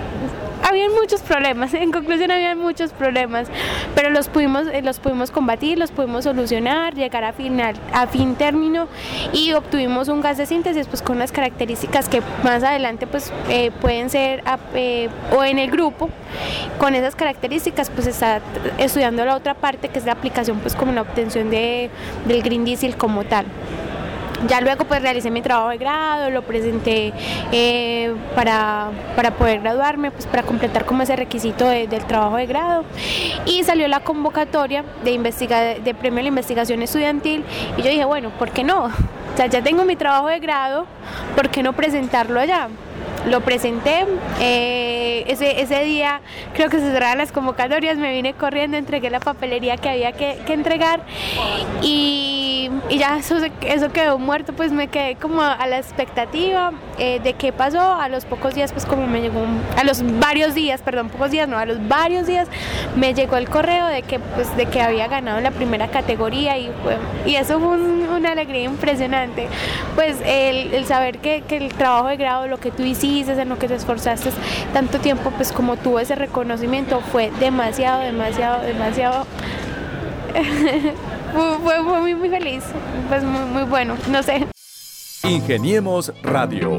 habían 0.74 0.94
muchos 0.94 1.22
problemas, 1.22 1.74
en 1.74 1.92
conclusión 1.92 2.32
habían 2.32 2.60
muchos 2.60 2.92
problemas, 2.92 3.48
pero 3.96 4.10
los 4.10 4.28
pudimos, 4.28 4.68
eh, 4.68 4.82
los 4.82 5.00
pudimos 5.00 5.32
combatir, 5.32 5.78
los 5.78 5.92
pudimos 5.92 6.24
solucionar, 6.26 6.96
llegar 6.96 7.24
a, 7.24 7.34
final, 7.34 7.76
a 7.94 8.08
fin 8.08 8.36
término 8.36 8.88
y 9.32 9.54
obtuvimos 9.54 10.10
un 10.10 10.22
gas 10.22 10.38
de 10.38 10.46
síntesis 10.46 10.88
pues 10.88 11.02
con 11.02 11.18
unas 11.18 11.32
características 11.32 12.10
que 12.10 12.22
más 12.44 12.64
adelante 12.64 13.08
pues 13.08 13.32
eh, 13.50 13.72
pueden 13.82 14.10
ser 14.10 14.44
eh, 14.74 15.10
o 15.36 15.44
en 15.44 15.60
el 15.60 15.70
grupo 15.70 16.10
con 16.80 16.96
esas 16.96 17.16
características 17.16 17.90
pues 17.90 18.08
está 18.08 18.42
estudiando 18.78 19.24
la 19.26 19.36
otra 19.36 19.54
parte 19.54 19.90
que 19.90 20.00
es 20.00 20.06
la 20.06 20.14
aplicación 20.14 20.60
pues 20.60 20.76
como 20.76 20.92
la 20.92 21.02
obtención 21.02 21.50
de, 21.50 21.90
del 22.28 22.42
green 22.42 22.66
diesel 22.66 22.98
como 22.98 23.24
tal. 23.24 23.46
Ya 24.48 24.62
luego 24.62 24.86
pues 24.86 25.02
realicé 25.02 25.32
mi 25.32 25.42
trabajo 25.42 25.70
de 25.70 25.78
grado, 25.78 26.30
lo 26.30 26.42
presenté 26.42 27.14
eh, 27.52 28.14
para, 28.36 28.90
para, 29.16 29.32
poder 29.32 29.62
graduarme, 29.62 30.12
pues 30.12 30.26
para 30.28 30.44
completar 30.44 30.86
como 30.86 31.04
ese 31.04 31.16
requisito 31.16 31.68
de, 31.68 31.88
del 31.88 32.06
trabajo 32.06 32.38
de 32.38 32.46
grado. 32.46 32.84
Y 33.46 33.64
salió 33.64 33.88
la 33.88 34.02
convocatoria 34.02 34.84
de, 35.04 35.12
investiga 35.12 35.62
de 35.76 35.94
premio 35.94 36.20
a 36.20 36.24
la 36.24 36.30
investigación 36.30 36.82
estudiantil 36.82 37.44
y 37.78 37.82
yo 37.82 37.90
dije, 37.90 38.06
bueno, 38.06 38.32
¿por 38.32 38.52
qué 38.52 38.64
no? 38.64 38.86
O 38.86 39.38
sea, 39.38 39.48
ya 39.48 39.62
tengo 39.64 39.86
mi 39.86 39.96
trabajo 39.96 40.28
de 40.28 40.40
grado, 40.40 40.86
¿por 41.36 41.50
qué 41.50 41.64
no 41.64 41.74
presentarlo 41.74 42.40
allá? 42.40 42.70
lo 43.28 43.42
presenté. 43.42 44.06
Eh, 44.42 45.24
ese, 45.28 45.62
ese 45.62 45.84
día 45.84 46.22
creo 46.54 46.70
que 46.70 46.80
se 46.80 46.92
cerraron 46.92 47.18
las 47.18 47.32
convocatorias, 47.32 47.98
me 47.98 48.12
vine 48.12 48.34
corriendo, 48.34 48.78
entregué 48.78 49.10
la 49.10 49.20
papelería 49.20 49.78
que 49.78 49.90
había 49.90 50.12
que, 50.12 50.40
que 50.46 50.54
entregar 50.54 51.02
y, 51.82 52.43
y, 52.90 52.98
ya 52.98 53.18
eso, 53.18 53.38
eso 53.66 53.92
quedó 53.92 54.18
muerto, 54.20 54.54
pues 54.54 54.72
me 54.72 54.88
quedé 54.88 55.16
como 55.16 55.42
a 55.42 55.66
la 55.68 55.78
expectativa 55.78 56.72
eh, 56.98 57.20
de 57.20 57.34
qué 57.34 57.52
pasó. 57.52 57.80
A 57.94 58.10
los 58.10 58.26
pocos 58.26 58.56
días, 58.56 58.72
pues 58.72 58.86
como 58.86 59.08
me 59.08 59.22
llegó, 59.22 59.46
a 59.78 59.84
los 59.84 60.04
varios 60.20 60.54
días, 60.54 60.82
perdón, 60.82 61.10
pocos 61.10 61.32
días, 61.32 61.48
no, 61.48 61.58
a 61.58 61.66
los 61.66 61.88
varios 61.88 62.28
días 62.28 62.48
me 62.96 63.14
llegó 63.14 63.38
el 63.38 63.50
correo 63.50 63.88
de 63.88 64.02
que, 64.04 64.20
pues, 64.20 64.56
de 64.58 64.66
que 64.66 64.82
había 64.82 65.08
ganado 65.08 65.40
la 65.42 65.52
primera 65.52 65.88
categoría 65.88 66.58
y, 66.58 66.72
y 67.26 67.36
eso 67.36 67.60
fue 67.60 67.78
una 67.78 68.32
alegría 68.32 68.64
impresionante. 68.64 69.48
Pues 69.96 70.18
el, 70.26 70.74
el 70.74 70.86
saber 70.86 71.20
que, 71.20 71.44
que 71.48 71.58
el 71.58 71.74
trabajo 71.74 72.08
de 72.08 72.18
grado, 72.18 72.48
lo 72.48 72.60
que 72.60 72.72
tú 72.72 72.84
hiciste, 72.84 73.34
en 73.34 73.50
lo 73.50 73.58
que 73.58 73.68
te 73.68 73.76
esforzaste 73.76 74.32
tanto 74.74 75.00
tiempo, 75.00 75.32
pues 75.32 75.52
como 75.52 75.78
tuvo 75.78 76.00
ese 76.00 76.16
reconocimiento, 76.16 77.02
fue 77.02 77.32
demasiado, 77.40 78.02
demasiado, 78.02 78.64
demasiado... 78.64 79.26
fue, 81.34 81.82
muy, 81.82 82.16
muy 82.16 82.30
feliz, 82.30 82.64
pues 83.10 83.24
muy, 83.24 83.46
muy 83.46 83.64
bueno, 83.64 83.98
no 84.10 84.22
sé. 84.24 84.48
Ingeniemos 85.24 86.14
Radio. 86.22 86.78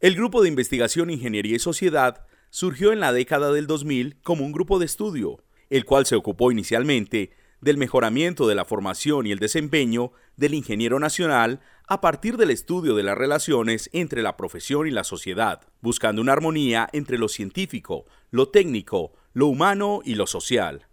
El 0.00 0.14
grupo 0.14 0.42
de 0.42 0.48
investigación 0.48 1.10
Ingeniería 1.10 1.56
y 1.56 1.58
Sociedad 1.58 2.26
surgió 2.50 2.92
en 2.92 3.00
la 3.00 3.12
década 3.12 3.52
del 3.52 3.66
2000 3.66 4.20
como 4.22 4.44
un 4.44 4.52
grupo 4.52 4.78
de 4.78 4.86
estudio, 4.86 5.42
el 5.70 5.84
cual 5.84 6.06
se 6.06 6.16
ocupó 6.16 6.52
inicialmente 6.52 7.32
del 7.60 7.76
mejoramiento 7.76 8.46
de 8.46 8.54
la 8.54 8.64
formación 8.64 9.26
y 9.26 9.32
el 9.32 9.38
desempeño 9.38 10.12
del 10.36 10.54
ingeniero 10.54 11.00
nacional 11.00 11.60
a 11.88 12.00
partir 12.00 12.36
del 12.36 12.50
estudio 12.50 12.94
de 12.94 13.02
las 13.02 13.18
relaciones 13.18 13.90
entre 13.92 14.22
la 14.22 14.36
profesión 14.36 14.86
y 14.86 14.90
la 14.90 15.02
sociedad, 15.02 15.62
buscando 15.80 16.22
una 16.22 16.32
armonía 16.32 16.88
entre 16.92 17.18
lo 17.18 17.28
científico, 17.28 18.04
lo 18.30 18.48
técnico, 18.48 19.12
lo 19.32 19.46
humano 19.46 20.00
y 20.04 20.14
lo 20.14 20.26
social. 20.26 20.87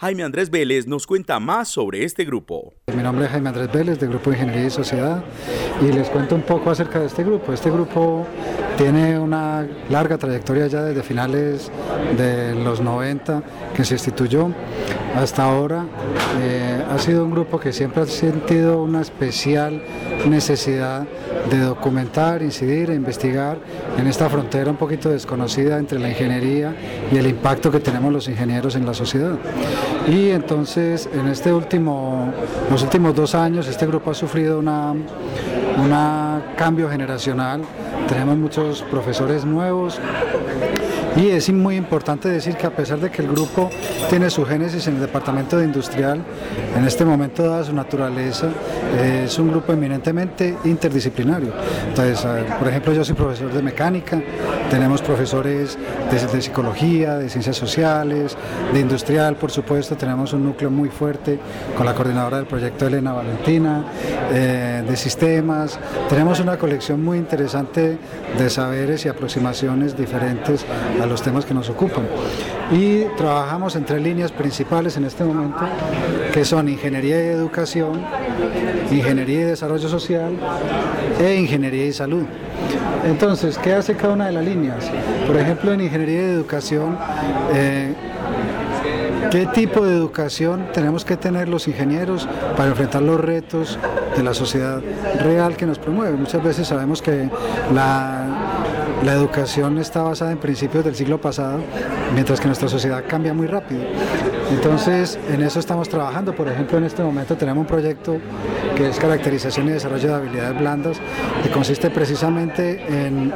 Jaime 0.00 0.22
Andrés 0.22 0.48
Vélez 0.48 0.86
nos 0.86 1.06
cuenta 1.06 1.38
más 1.40 1.68
sobre 1.68 2.06
este 2.06 2.24
grupo. 2.24 2.72
Mi 2.86 3.02
nombre 3.02 3.26
es 3.26 3.32
Jaime 3.32 3.50
Andrés 3.50 3.70
Vélez, 3.70 4.00
del 4.00 4.08
Grupo 4.08 4.32
Ingeniería 4.32 4.64
y 4.64 4.70
Sociedad, 4.70 5.22
y 5.82 5.92
les 5.92 6.08
cuento 6.08 6.34
un 6.34 6.40
poco 6.40 6.70
acerca 6.70 7.00
de 7.00 7.06
este 7.06 7.22
grupo. 7.22 7.52
Este 7.52 7.70
grupo 7.70 8.26
tiene 8.78 9.18
una 9.18 9.68
larga 9.90 10.16
trayectoria 10.16 10.68
ya 10.68 10.84
desde 10.84 11.02
finales 11.02 11.70
de 12.16 12.54
los 12.54 12.80
90 12.80 13.42
que 13.76 13.84
se 13.84 13.92
instituyó 13.92 14.48
hasta 15.14 15.44
ahora. 15.44 15.84
Eh, 16.40 16.82
ha 16.90 16.98
sido 16.98 17.22
un 17.22 17.32
grupo 17.32 17.60
que 17.60 17.70
siempre 17.70 18.02
ha 18.02 18.06
sentido 18.06 18.82
una 18.82 19.02
especial 19.02 19.82
necesidad 20.26 21.06
de 21.50 21.58
documentar, 21.58 22.42
incidir 22.42 22.90
e 22.90 22.94
investigar 22.94 23.58
en 23.98 24.06
esta 24.06 24.30
frontera 24.30 24.70
un 24.70 24.76
poquito 24.76 25.10
desconocida 25.10 25.78
entre 25.78 25.98
la 25.98 26.08
ingeniería 26.08 26.74
y 27.12 27.18
el 27.18 27.26
impacto 27.26 27.70
que 27.70 27.80
tenemos 27.80 28.10
los 28.12 28.28
ingenieros 28.28 28.76
en 28.76 28.86
la 28.86 28.94
sociedad. 28.94 29.38
Y 30.08 30.30
entonces 30.30 31.08
en 31.12 31.28
este 31.28 31.52
último, 31.52 32.32
los 32.70 32.82
últimos 32.82 33.14
dos 33.14 33.34
años 33.34 33.68
este 33.68 33.86
grupo 33.86 34.10
ha 34.10 34.14
sufrido 34.14 34.58
una, 34.58 34.92
un 34.92 36.42
cambio 36.56 36.88
generacional, 36.90 37.62
tenemos 38.08 38.36
muchos 38.36 38.82
profesores 38.82 39.44
nuevos 39.44 40.00
Y 41.16 41.28
es 41.28 41.52
muy 41.52 41.76
importante 41.76 42.28
decir 42.28 42.56
que 42.56 42.66
a 42.66 42.70
pesar 42.70 43.00
de 43.00 43.10
que 43.10 43.22
el 43.22 43.28
grupo 43.28 43.68
tiene 44.08 44.30
su 44.30 44.44
génesis 44.46 44.86
en 44.86 44.94
el 44.94 45.00
departamento 45.00 45.58
de 45.58 45.64
industrial, 45.64 46.22
en 46.76 46.84
este 46.84 47.04
momento 47.04 47.42
dada 47.42 47.64
su 47.64 47.74
naturaleza, 47.74 48.48
es 49.02 49.36
un 49.38 49.50
grupo 49.50 49.72
eminentemente 49.72 50.56
interdisciplinario. 50.64 51.52
Entonces, 51.88 52.24
por 52.58 52.68
ejemplo, 52.68 52.92
yo 52.92 53.04
soy 53.04 53.16
profesor 53.16 53.52
de 53.52 53.60
mecánica, 53.60 54.22
tenemos 54.70 55.02
profesores 55.02 55.76
de, 56.10 56.40
psicología, 56.42 57.18
de 57.18 57.28
ciencias 57.28 57.56
sociales, 57.56 58.36
de 58.72 58.80
industrial, 58.80 59.36
por 59.36 59.50
supuesto, 59.50 59.96
tenemos 59.96 60.32
un 60.32 60.44
núcleo 60.44 60.70
muy 60.70 60.88
fuerte 60.88 61.38
con 61.76 61.84
la 61.84 61.94
coordinadora 61.94 62.38
del 62.38 62.46
proyecto 62.46 62.86
Elena 62.86 63.12
Valentina, 63.12 63.84
eh, 64.32 64.84
de 64.86 64.96
sistemas, 64.96 65.78
tenemos 66.08 66.40
una 66.40 66.56
colección 66.56 67.04
muy 67.04 67.18
interesante 67.18 67.98
de 68.38 68.50
saberes 68.50 69.04
y 69.04 69.08
aproximaciones 69.08 69.96
diferentes 69.96 70.64
a 71.02 71.06
los 71.06 71.20
temas 71.22 71.44
que 71.44 71.52
nos 71.52 71.68
ocupan. 71.68 72.06
Y 72.70 73.04
trabajamos 73.16 73.74
en 73.74 73.84
tres 73.84 74.00
líneas 74.00 74.30
principales 74.30 74.96
en 74.96 75.04
este 75.04 75.24
momento, 75.24 75.60
que 76.32 76.44
son 76.44 76.68
ingeniería 76.68 77.16
y 77.16 77.28
educación, 77.28 78.00
ingeniería 78.90 79.40
y 79.40 79.44
desarrollo 79.44 79.88
social 79.88 80.32
e 81.20 81.34
ingeniería 81.34 81.86
y 81.86 81.92
salud. 81.92 82.24
Entonces, 83.04 83.58
¿qué 83.58 83.72
hace 83.74 83.94
cada 83.96 84.12
una 84.12 84.26
de 84.26 84.32
las 84.32 84.44
líneas? 84.44 84.90
Por 85.26 85.36
ejemplo, 85.36 85.72
en 85.72 85.80
ingeniería 85.80 86.20
y 86.20 86.24
educación, 86.24 86.98
eh, 87.54 87.94
¿Qué 89.30 89.46
tipo 89.46 89.86
de 89.86 89.94
educación 89.94 90.66
tenemos 90.72 91.04
que 91.04 91.16
tener 91.16 91.48
los 91.48 91.68
ingenieros 91.68 92.28
para 92.56 92.70
enfrentar 92.70 93.00
los 93.02 93.20
retos 93.20 93.78
de 94.16 94.24
la 94.24 94.34
sociedad 94.34 94.82
real 95.20 95.56
que 95.56 95.66
nos 95.66 95.78
promueve? 95.78 96.16
Muchas 96.16 96.42
veces 96.42 96.66
sabemos 96.66 97.00
que 97.00 97.28
la 97.72 99.12
educación 99.12 99.78
está 99.78 100.02
basada 100.02 100.32
en 100.32 100.38
principios 100.38 100.84
del 100.84 100.96
siglo 100.96 101.20
pasado, 101.20 101.60
mientras 102.12 102.40
que 102.40 102.46
nuestra 102.46 102.68
sociedad 102.68 103.04
cambia 103.06 103.32
muy 103.32 103.46
rápido. 103.46 103.82
Entonces, 104.50 105.16
en 105.32 105.42
eso 105.42 105.60
estamos 105.60 105.88
trabajando. 105.88 106.34
Por 106.34 106.48
ejemplo, 106.48 106.78
en 106.78 106.84
este 106.84 107.02
momento 107.02 107.36
tenemos 107.36 107.62
un 107.62 107.66
proyecto 107.66 108.16
que 108.80 108.88
es 108.88 108.98
caracterización 108.98 109.68
y 109.68 109.72
desarrollo 109.72 110.08
de 110.08 110.14
habilidades 110.14 110.58
blandas, 110.58 111.00
que 111.42 111.50
consiste 111.50 111.90
precisamente 111.90 112.82
en 112.88 113.30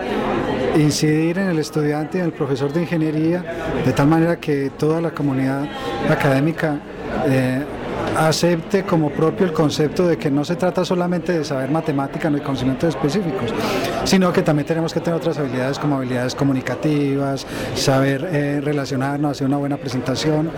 incidir 0.74 1.36
en 1.36 1.48
el 1.48 1.58
estudiante 1.58 2.16
y 2.16 2.20
en 2.22 2.28
el 2.28 2.32
profesor 2.32 2.72
de 2.72 2.80
ingeniería, 2.80 3.44
de 3.84 3.92
tal 3.92 4.06
manera 4.06 4.36
que 4.36 4.70
toda 4.70 5.02
la 5.02 5.10
comunidad 5.10 5.68
académica 6.08 6.80
eh, 7.28 7.62
acepte 8.16 8.84
como 8.84 9.10
propio 9.10 9.46
el 9.46 9.52
concepto 9.52 10.06
de 10.06 10.16
que 10.16 10.30
no 10.30 10.44
se 10.44 10.56
trata 10.56 10.84
solamente 10.84 11.38
de 11.38 11.44
saber 11.44 11.70
matemática, 11.70 12.30
no 12.30 12.36
hay 12.36 12.42
conocimientos 12.42 12.90
específicos, 12.90 13.52
sino 14.04 14.32
que 14.32 14.42
también 14.42 14.66
tenemos 14.66 14.92
que 14.92 15.00
tener 15.00 15.18
otras 15.18 15.38
habilidades 15.38 15.78
como 15.78 15.96
habilidades 15.96 16.34
comunicativas, 16.34 17.46
saber 17.74 18.28
eh, 18.32 18.60
relacionarnos, 18.62 19.32
hacer 19.32 19.46
una 19.46 19.56
buena 19.56 19.76
presentación, 19.76 20.50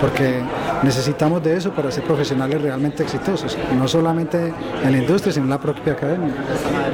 porque 0.00 0.40
necesitamos 0.82 1.42
de 1.42 1.56
eso 1.56 1.72
para 1.72 1.90
ser 1.90 2.04
profesionales 2.04 2.60
realmente 2.62 3.02
exitosos, 3.02 3.56
no 3.76 3.88
solamente 3.88 4.52
en 4.84 4.92
la 4.92 4.98
industria, 4.98 5.32
sino 5.32 5.44
en 5.44 5.50
la 5.50 5.60
propia 5.60 5.92
academia. 5.94 6.32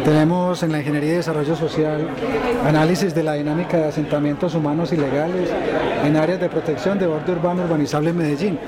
Tenemos 0.04 0.62
en 0.62 0.72
la 0.72 0.78
ingeniería 0.78 1.12
y 1.12 1.16
desarrollo 1.16 1.56
social 1.56 2.08
análisis 2.66 3.14
de 3.14 3.22
la 3.22 3.34
dinámica 3.34 3.76
de 3.76 3.84
asentamientos 3.84 4.54
humanos 4.54 4.92
ilegales 4.92 5.50
en 6.04 6.16
áreas 6.16 6.40
de 6.40 6.48
protección 6.48 6.98
de 6.98 7.06
borde 7.06 7.32
urbano 7.32 7.64
urbanizable 7.64 8.10
en 8.10 8.18
Medellín. 8.18 8.58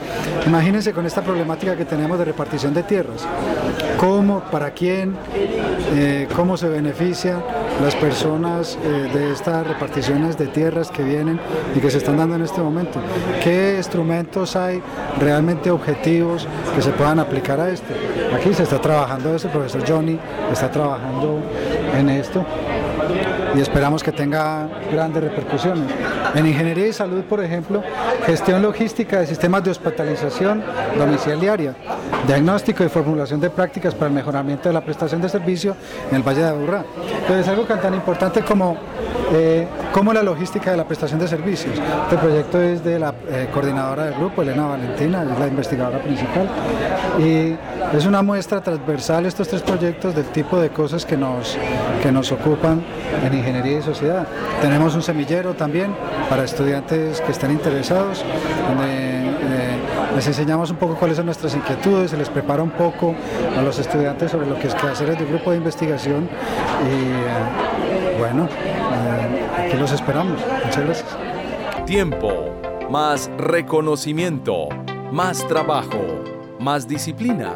Imagínense 0.46 0.92
con 0.92 1.06
esta 1.06 1.22
problemática 1.22 1.76
que 1.76 1.84
tenemos 1.84 2.18
de 2.18 2.24
repartición 2.24 2.74
de 2.74 2.82
tierras. 2.82 3.26
¿Cómo, 3.98 4.40
para 4.40 4.70
quién, 4.70 5.16
eh, 5.94 6.28
cómo 6.34 6.56
se 6.56 6.68
benefician 6.68 7.42
las 7.82 7.94
personas 7.94 8.78
eh, 8.82 9.10
de 9.12 9.32
estas 9.32 9.66
reparticiones 9.66 10.38
de 10.38 10.46
tierras 10.46 10.90
que 10.90 11.02
vienen 11.02 11.40
y 11.74 11.80
que 11.80 11.90
se 11.90 11.98
están 11.98 12.16
dando 12.16 12.36
en 12.36 12.42
este 12.42 12.60
momento? 12.60 13.00
¿Qué 13.42 13.74
instrumentos 13.76 14.56
hay 14.56 14.80
realmente 15.18 15.70
objetivos 15.70 16.46
que 16.74 16.82
se 16.82 16.90
puedan 16.90 17.18
aplicar 17.18 17.60
a 17.60 17.70
esto? 17.70 17.92
Aquí 18.34 18.54
se 18.54 18.62
está 18.62 18.80
trabajando 18.80 19.34
eso, 19.34 19.48
el 19.48 19.52
profesor 19.52 19.82
Johnny 19.86 20.18
está 20.52 20.70
trabajando 20.70 21.40
en 21.96 22.10
esto 22.10 22.44
y 23.56 23.60
esperamos 23.60 24.02
que 24.02 24.12
tenga 24.12 24.68
grandes 24.92 25.22
repercusiones. 25.22 25.86
En 26.34 26.46
ingeniería 26.46 26.86
y 26.86 26.92
salud, 26.92 27.22
por 27.24 27.42
ejemplo, 27.42 27.82
gestión 28.26 28.62
logística 28.62 29.20
de 29.20 29.26
sistemas 29.26 29.64
de 29.64 29.70
hospitalización 29.70 30.62
domiciliaria, 30.96 31.74
diagnóstico 32.26 32.84
y 32.84 32.88
formulación 32.88 33.40
de 33.40 33.50
prácticas 33.50 33.94
para 33.94 34.08
el 34.08 34.14
mejoramiento 34.14 34.68
de 34.68 34.72
la 34.74 34.80
prestación 34.80 35.20
de 35.20 35.28
servicio 35.28 35.76
en 36.10 36.16
el 36.16 36.22
Valle 36.22 36.42
de 36.42 36.48
Aburrá. 36.48 36.84
Entonces, 37.20 37.48
algo 37.48 37.64
tan 37.64 37.94
importante 37.94 38.42
como, 38.42 38.76
eh, 39.32 39.66
la 40.14 40.22
logística 40.22 40.70
de 40.70 40.76
la 40.76 40.84
prestación 40.84 41.20
de 41.20 41.28
servicios. 41.28 41.74
Este 41.76 42.16
proyecto 42.16 42.62
es 42.62 42.82
de 42.84 42.98
la 42.98 43.12
eh, 43.28 43.48
coordinadora 43.52 44.04
del 44.04 44.14
grupo, 44.14 44.42
Elena 44.42 44.66
Valentina, 44.66 45.22
es 45.22 45.38
la 45.38 45.46
investigadora 45.46 45.98
principal, 45.98 46.48
y 47.18 47.54
es 47.96 48.04
una 48.04 48.22
muestra 48.22 48.60
transversal 48.60 49.24
estos 49.26 49.48
tres 49.48 49.62
proyectos 49.62 50.14
del 50.14 50.26
tipo 50.26 50.58
de 50.58 50.70
cosas 50.70 51.06
que 51.06 51.16
nos, 51.16 51.56
que 52.02 52.12
nos 52.12 52.30
ocupan 52.32 52.82
en 53.24 53.34
ingeniería 53.34 53.78
y 53.78 53.82
sociedad. 53.82 54.26
Tenemos 54.60 54.94
un 54.94 55.02
semillero 55.02 55.54
también 55.54 55.94
para 56.28 56.44
estudiantes 56.44 57.20
que 57.20 57.32
están 57.32 57.50
interesados, 57.50 58.24
donde 58.68 58.88
eh, 58.88 59.78
les 60.14 60.26
enseñamos 60.26 60.70
un 60.70 60.76
poco 60.76 60.96
cuáles 60.96 61.16
son 61.16 61.26
nuestras 61.26 61.54
inquietudes, 61.54 62.10
se 62.10 62.16
les 62.16 62.28
prepara 62.28 62.62
un 62.62 62.70
poco 62.70 63.14
a 63.56 63.62
los 63.62 63.78
estudiantes 63.78 64.30
sobre 64.30 64.46
lo 64.46 64.58
que 64.58 64.68
es 64.68 64.74
que 64.74 64.86
hacer 64.86 65.08
el 65.08 65.26
grupo 65.26 65.52
de 65.52 65.56
investigación 65.56 66.28
y 66.84 66.92
eh, 66.92 68.18
bueno, 68.18 68.44
eh, 68.44 69.66
aquí 69.66 69.76
los 69.76 69.92
esperamos. 69.92 70.40
Muchas 70.64 70.84
gracias. 70.84 71.16
Tiempo, 71.86 72.50
más 72.90 73.30
reconocimiento, 73.38 74.68
más 75.10 75.46
trabajo, 75.48 76.04
más 76.60 76.86
disciplina, 76.86 77.54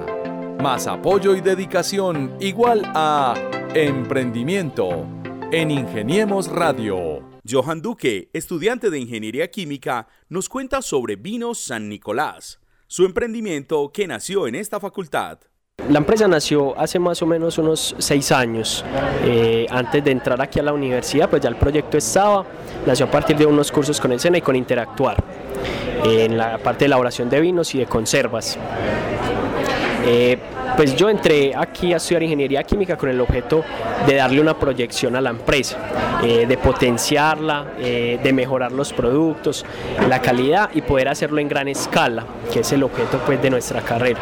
más 0.60 0.86
apoyo 0.86 1.34
y 1.34 1.40
dedicación 1.40 2.36
igual 2.40 2.82
a 2.94 3.34
emprendimiento 3.74 5.06
en 5.50 5.70
Ingeniemos 5.70 6.48
Radio. 6.48 7.22
Johan 7.48 7.82
Duque, 7.82 8.30
estudiante 8.32 8.90
de 8.90 8.98
Ingeniería 8.98 9.50
Química, 9.50 10.06
nos 10.28 10.48
cuenta 10.48 10.82
sobre 10.82 11.16
Vinos 11.16 11.58
San 11.58 11.88
Nicolás, 11.88 12.60
su 12.86 13.04
emprendimiento 13.04 13.90
que 13.92 14.06
nació 14.06 14.46
en 14.46 14.54
esta 14.54 14.78
facultad. 14.78 15.38
La 15.88 15.98
empresa 15.98 16.28
nació 16.28 16.78
hace 16.78 16.98
más 16.98 17.20
o 17.22 17.26
menos 17.26 17.58
unos 17.58 17.96
seis 17.98 18.30
años. 18.30 18.84
Eh, 19.24 19.66
antes 19.68 20.04
de 20.04 20.12
entrar 20.12 20.40
aquí 20.40 20.60
a 20.60 20.62
la 20.62 20.72
universidad, 20.72 21.28
pues 21.28 21.42
ya 21.42 21.48
el 21.48 21.56
proyecto 21.56 21.98
estaba. 21.98 22.46
Nació 22.86 23.06
a 23.06 23.10
partir 23.10 23.36
de 23.36 23.46
unos 23.46 23.72
cursos 23.72 24.00
con 24.00 24.12
el 24.12 24.20
SENA 24.20 24.38
y 24.38 24.42
con 24.42 24.54
Interactuar, 24.54 25.22
en 26.04 26.38
la 26.38 26.58
parte 26.58 26.80
de 26.80 26.86
elaboración 26.86 27.28
de 27.28 27.40
vinos 27.40 27.74
y 27.74 27.78
de 27.78 27.86
conservas. 27.86 28.58
Eh, 30.04 30.38
pues 30.76 30.96
yo 30.96 31.08
entré 31.08 31.52
aquí 31.54 31.92
a 31.92 31.96
estudiar 31.98 32.22
ingeniería 32.22 32.62
química 32.64 32.96
con 32.96 33.08
el 33.08 33.20
objeto 33.20 33.64
de 34.06 34.14
darle 34.14 34.40
una 34.40 34.58
proyección 34.58 35.14
a 35.16 35.20
la 35.20 35.30
empresa, 35.30 35.78
eh, 36.22 36.46
de 36.46 36.56
potenciarla, 36.56 37.72
eh, 37.78 38.18
de 38.22 38.32
mejorar 38.32 38.72
los 38.72 38.92
productos, 38.92 39.64
la 40.08 40.20
calidad 40.20 40.70
y 40.74 40.82
poder 40.82 41.08
hacerlo 41.08 41.40
en 41.40 41.48
gran 41.48 41.68
escala, 41.68 42.24
que 42.52 42.60
es 42.60 42.72
el 42.72 42.82
objeto 42.82 43.20
pues, 43.24 43.40
de 43.40 43.50
nuestra 43.50 43.82
carrera. 43.82 44.20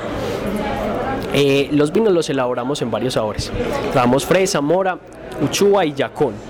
los 1.73 1.93
vinos 1.93 2.13
los 2.13 2.29
elaboramos 2.29 2.83
en 2.83 2.91
varios 2.91 3.15
sabores. 3.15 3.53
Trabajamos 3.93 4.27
fresa, 4.27 4.61
mora, 4.61 4.99
uchua 5.41 5.85
y 5.85 5.95
yacón 5.95 6.50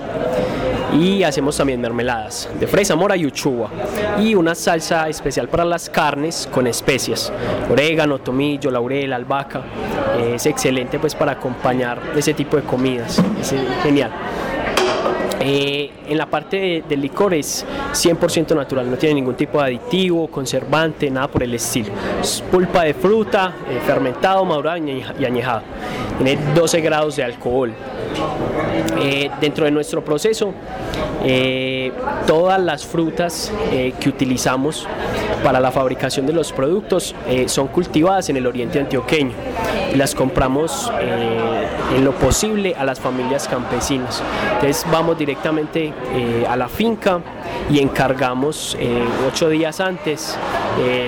y 0.92 1.22
hacemos 1.22 1.56
también 1.56 1.80
mermeladas 1.80 2.48
de 2.58 2.66
fresa, 2.66 2.96
mora 2.96 3.16
y 3.16 3.26
uchuva 3.26 3.70
y 4.18 4.34
una 4.34 4.54
salsa 4.54 5.08
especial 5.08 5.48
para 5.48 5.64
las 5.64 5.88
carnes 5.88 6.48
con 6.52 6.66
especias, 6.66 7.32
orégano, 7.70 8.18
tomillo, 8.18 8.70
laurel, 8.70 9.12
albahaca. 9.12 9.62
Es 10.18 10.46
excelente 10.46 10.98
pues 10.98 11.14
para 11.14 11.32
acompañar 11.32 12.00
ese 12.16 12.34
tipo 12.34 12.56
de 12.56 12.62
comidas, 12.62 13.22
es 13.40 13.54
genial. 13.82 14.10
Eh, 15.42 15.90
en 16.06 16.18
la 16.18 16.26
parte 16.26 16.84
de, 16.86 16.96
licor 16.98 17.32
es 17.32 17.64
100% 17.92 18.54
natural, 18.54 18.90
no 18.90 18.98
tiene 18.98 19.14
ningún 19.14 19.36
tipo 19.36 19.58
de 19.58 19.64
aditivo, 19.64 20.28
conservante, 20.28 21.10
nada 21.10 21.28
por 21.28 21.42
el 21.42 21.54
estilo. 21.54 21.92
Es 22.20 22.42
pulpa 22.50 22.82
de 22.82 22.92
fruta, 22.92 23.54
eh, 23.70 23.80
fermentado, 23.86 24.44
madurado 24.44 24.76
y 24.76 25.24
añejado. 25.24 25.62
Tiene 26.22 26.38
12 26.54 26.80
grados 26.82 27.16
de 27.16 27.24
alcohol. 27.24 27.72
Eh, 29.00 29.30
dentro 29.40 29.64
de 29.64 29.70
nuestro 29.70 30.04
proceso, 30.04 30.52
eh, 31.24 31.92
todas 32.26 32.60
las 32.60 32.84
frutas 32.84 33.50
eh, 33.72 33.94
que 33.98 34.10
utilizamos 34.10 34.86
para 35.42 35.60
la 35.60 35.70
fabricación 35.70 36.26
de 36.26 36.34
los 36.34 36.52
productos 36.52 37.14
son 37.46 37.68
cultivadas 37.68 38.28
en 38.28 38.36
el 38.36 38.46
oriente 38.46 38.78
antioqueño 38.78 39.32
las 39.96 40.14
compramos 40.14 40.92
en 41.00 42.04
lo 42.04 42.12
posible 42.12 42.76
a 42.78 42.84
las 42.84 43.00
familias 43.00 43.48
campesinas. 43.48 44.22
Entonces 44.54 44.86
vamos 44.92 45.18
directamente 45.18 45.92
a 46.46 46.56
la 46.56 46.68
finca 46.68 47.20
y 47.70 47.80
encargamos 47.80 48.76
ocho 49.26 49.48
días 49.48 49.80
antes 49.80 50.38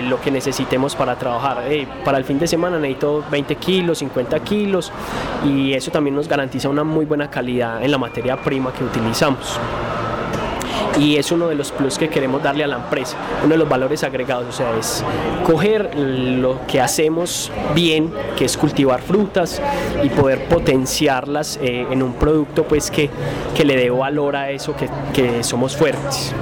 lo 0.05 0.20
que 0.20 0.31
necesitemos 0.31 0.94
para 0.94 1.16
trabajar. 1.16 1.64
para 2.05 2.18
el 2.18 2.25
fin 2.25 2.38
de 2.38 2.46
semana 2.46 2.79
necesito 2.79 3.25
20 3.31 3.57
kilos, 3.57 3.98
50 3.98 4.40
kilos 4.40 4.92
y 5.44 5.72
eso 5.72 5.90
también 5.90 6.14
nos 6.14 6.29
garantiza 6.29 6.68
una 6.68 6.85
muy 6.85 7.05
buena 7.05 7.31
calidad 7.31 7.83
en 7.83 7.90
la 7.90 7.98
materia 7.98 8.37
prima 8.37 8.72
que 8.72 8.85
utilizamos. 8.85 9.59
y 10.98 11.16
es 11.16 11.33
uno 11.33 11.48
de 11.48 11.55
los 11.55 11.72
plus 11.72 11.96
que 11.96 12.09
queremos 12.09 12.42
darle 12.42 12.64
a 12.64 12.66
la 12.66 12.77
empresa, 12.77 13.16
uno 13.42 13.53
de 13.55 13.59
los 13.59 13.68
valores 13.68 14.05
agregados, 14.05 14.46
o 14.48 14.53
sea, 14.53 14.77
es 14.79 15.03
coger 15.46 15.94
lo 15.96 16.61
que 16.66 16.81
hacemos 16.81 17.51
bien, 17.75 18.12
que 18.37 18.44
es 18.44 18.57
cultivar 18.57 19.01
frutas 19.01 19.62
y 20.03 20.09
poder 20.11 20.48
potenciarlas 20.48 21.59
eh, 21.62 21.87
en 21.90 22.03
un 22.03 22.12
producto 22.12 22.64
pues 22.64 22.90
que, 22.90 23.09
que, 23.57 23.64
le 23.64 23.77
dé 23.77 23.90
valor 23.90 24.37
a 24.37 24.51
eso, 24.51 24.77
que, 24.77 24.88
que 25.14 25.42
somos 25.42 25.77
fuertes. 25.77 26.35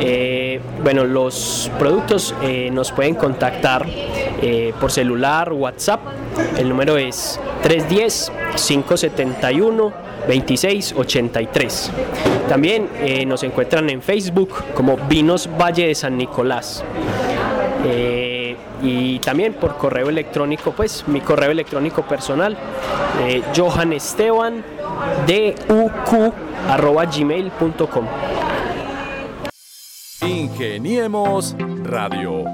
Eh, 0.00 0.37
bueno, 0.82 1.04
los 1.04 1.70
productos 1.78 2.34
eh, 2.42 2.70
nos 2.72 2.92
pueden 2.92 3.14
contactar 3.14 3.86
por 4.80 4.92
celular, 4.92 5.52
WhatsApp. 5.52 6.00
El 6.56 6.68
número 6.68 6.96
es 6.96 7.40
310 7.62 8.32
571 8.54 10.08
2683. 10.28 11.90
También 12.48 12.88
eh, 13.00 13.26
nos 13.26 13.42
encuentran 13.42 13.88
en 13.90 14.02
Facebook 14.02 14.50
como 14.74 14.96
Vinos 14.96 15.48
Valle 15.60 15.88
de 15.88 15.94
San 15.94 16.16
Nicolás. 16.16 16.84
Eh, 17.84 18.56
y 18.82 19.18
también 19.18 19.54
por 19.54 19.76
correo 19.76 20.08
electrónico, 20.08 20.72
pues 20.72 21.04
mi 21.08 21.20
correo 21.20 21.50
electrónico 21.50 22.02
personal, 22.02 22.56
eh, 23.22 23.42
gmail.com. 27.16 28.04
Ingeniemos 30.22 31.54
Radio. 31.84 32.44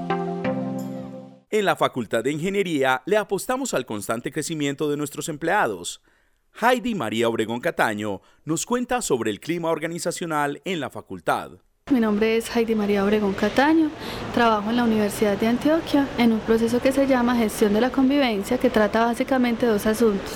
En 1.49 1.65
la 1.65 1.75
Facultad 1.75 2.23
de 2.23 2.31
Ingeniería 2.31 3.01
le 3.05 3.17
apostamos 3.17 3.73
al 3.73 3.85
constante 3.85 4.31
crecimiento 4.31 4.89
de 4.89 4.97
nuestros 4.97 5.29
empleados 5.29 6.01
Heidi 6.61 6.95
María 6.95 7.27
Obregón 7.27 7.59
Cataño 7.59 8.21
nos 8.45 8.65
cuenta 8.65 9.01
sobre 9.01 9.29
el 9.29 9.39
clima 9.39 9.69
organizacional 9.71 10.61
en 10.63 10.79
la 10.79 10.89
facultad. 10.89 11.59
Mi 11.91 11.99
nombre 11.99 12.35
es 12.35 12.49
Heidi 12.55 12.73
María 12.73 13.03
Obregón 13.03 13.33
Cataño, 13.33 13.91
trabajo 14.33 14.71
en 14.71 14.77
la 14.77 14.85
Universidad 14.85 15.37
de 15.37 15.45
Antioquia 15.45 16.07
en 16.17 16.31
un 16.33 16.39
proceso 16.39 16.79
que 16.79 16.91
se 16.91 17.05
llama 17.05 17.35
Gestión 17.35 17.75
de 17.75 17.81
la 17.81 17.91
Convivencia, 17.91 18.57
que 18.57 18.71
trata 18.71 19.05
básicamente 19.05 19.67
dos 19.67 19.85
asuntos, 19.85 20.31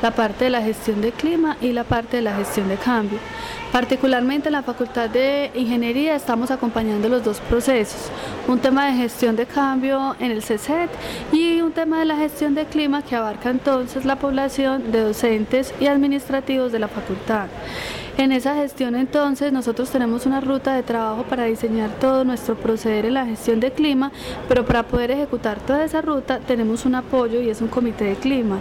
la 0.00 0.12
parte 0.12 0.44
de 0.44 0.50
la 0.50 0.62
gestión 0.62 1.00
de 1.00 1.10
clima 1.10 1.56
y 1.60 1.72
la 1.72 1.82
parte 1.82 2.18
de 2.18 2.22
la 2.22 2.36
gestión 2.36 2.68
de 2.68 2.76
cambio. 2.76 3.18
Particularmente 3.72 4.48
en 4.48 4.52
la 4.52 4.62
Facultad 4.62 5.10
de 5.10 5.50
Ingeniería 5.56 6.14
estamos 6.14 6.52
acompañando 6.52 7.08
los 7.08 7.24
dos 7.24 7.40
procesos, 7.40 8.08
un 8.46 8.60
tema 8.60 8.86
de 8.86 8.92
gestión 8.92 9.34
de 9.34 9.46
cambio 9.46 10.14
en 10.20 10.30
el 10.30 10.40
CECET 10.44 10.88
y 11.32 11.62
un 11.62 11.72
tema 11.72 11.98
de 11.98 12.04
la 12.04 12.16
gestión 12.16 12.54
de 12.54 12.66
clima 12.66 13.02
que 13.02 13.16
abarca 13.16 13.50
entonces 13.50 14.04
la 14.04 14.20
población 14.20 14.92
de 14.92 15.00
docentes 15.00 15.74
y 15.80 15.88
administrativos 15.88 16.70
de 16.70 16.78
la 16.78 16.86
facultad. 16.86 17.48
En 18.18 18.30
esa 18.30 18.54
gestión 18.56 18.94
entonces 18.94 19.52
nosotros 19.52 19.90
tenemos 19.90 20.26
una 20.26 20.42
ruta 20.42 20.74
de 20.74 20.82
trabajo 20.82 21.22
para 21.22 21.44
diseñar 21.44 21.90
todo 21.98 22.24
nuestro 22.24 22.56
proceder 22.56 23.06
en 23.06 23.14
la 23.14 23.24
gestión 23.24 23.58
de 23.58 23.72
clima, 23.72 24.12
pero 24.48 24.66
para 24.66 24.82
poder 24.82 25.10
ejecutar 25.10 25.58
toda 25.60 25.82
esa 25.82 26.02
ruta 26.02 26.38
tenemos 26.38 26.84
un 26.84 26.94
apoyo 26.94 27.40
y 27.40 27.48
es 27.48 27.62
un 27.62 27.68
comité 27.68 28.04
de 28.04 28.16
clima. 28.16 28.58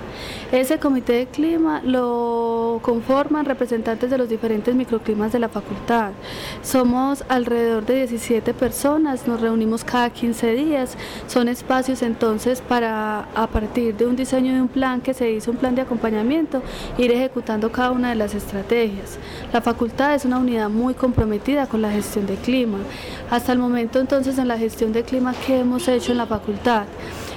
Ese 0.54 0.80
comité 0.80 1.14
de 1.14 1.26
clima 1.28 1.82
lo 1.84 2.80
conforman 2.82 3.46
representantes 3.46 4.10
de 4.10 4.18
los 4.18 4.30
diferentes 4.30 4.74
microclimas 4.74 5.34
de 5.34 5.40
la 5.40 5.50
facultad. 5.50 6.12
Somos 6.64 7.26
alrededor 7.28 7.86
de 7.86 7.96
17 8.08 8.54
personas, 8.54 9.28
nos 9.28 9.42
reunimos 9.42 9.84
cada 9.84 10.10
15 10.10 10.54
días. 10.54 10.98
Son 11.28 11.50
espacios 11.50 12.02
entonces 12.04 12.62
para 12.62 13.28
a 13.36 13.48
partir 13.48 13.96
de 13.98 14.06
un 14.06 14.16
diseño 14.16 14.54
de 14.54 14.62
un 14.62 14.70
plan 14.70 15.02
que 15.02 15.14
se 15.14 15.30
hizo, 15.30 15.52
un 15.52 15.58
plan 15.58 15.76
de 15.76 15.82
acompañamiento, 15.82 16.62
ir 16.98 17.12
ejecutando 17.12 17.70
cada 17.70 17.92
una 17.92 18.10
de 18.10 18.16
las 18.16 18.34
estrategias. 18.34 19.20
La 19.54 19.62
facultad 19.62 20.16
es 20.16 20.24
una 20.24 20.40
unidad 20.40 20.70
muy 20.70 20.94
comprometida 20.94 21.68
con 21.68 21.82
la 21.82 21.92
gestión 21.92 22.26
de 22.26 22.36
clima. 22.36 22.78
Hasta 23.30 23.52
el 23.52 23.60
momento 23.60 24.00
entonces 24.00 24.38
en 24.38 24.48
la 24.48 24.58
gestión 24.58 24.94
de 24.94 25.04
clima, 25.04 25.34
¿qué 25.46 25.60
hemos 25.60 25.90
hecho 25.90 26.14
en 26.14 26.20
la 26.20 26.26
facultad? 26.26 26.86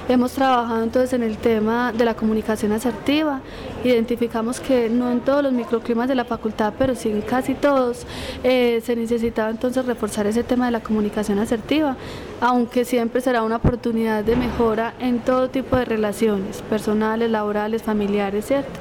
Hemos 0.07 0.33
trabajado 0.33 0.83
entonces 0.83 1.11
en 1.13 1.23
el 1.23 1.37
tema 1.37 1.91
de 1.91 2.05
la 2.05 2.13
comunicación 2.13 2.71
asertiva. 2.71 3.41
Identificamos 3.83 4.61
que 4.61 4.87
no 4.87 5.11
en 5.11 5.19
todos 5.19 5.43
los 5.43 5.51
microclimas 5.51 6.07
de 6.07 6.15
la 6.15 6.23
facultad, 6.23 6.73
pero 6.77 6.95
sí 6.95 7.09
en 7.09 7.21
casi 7.21 7.53
todos, 7.53 8.05
eh, 8.43 8.81
se 8.85 8.95
necesitaba 8.95 9.49
entonces 9.49 9.85
reforzar 9.85 10.25
ese 10.27 10.43
tema 10.43 10.67
de 10.67 10.71
la 10.71 10.81
comunicación 10.81 11.39
asertiva, 11.39 11.97
aunque 12.39 12.85
siempre 12.85 13.19
será 13.19 13.43
una 13.43 13.57
oportunidad 13.57 14.23
de 14.23 14.35
mejora 14.35 14.93
en 14.99 15.19
todo 15.19 15.49
tipo 15.49 15.75
de 15.75 15.85
relaciones, 15.85 16.61
personales, 16.61 17.29
laborales, 17.29 17.83
familiares, 17.83 18.45
¿cierto? 18.45 18.79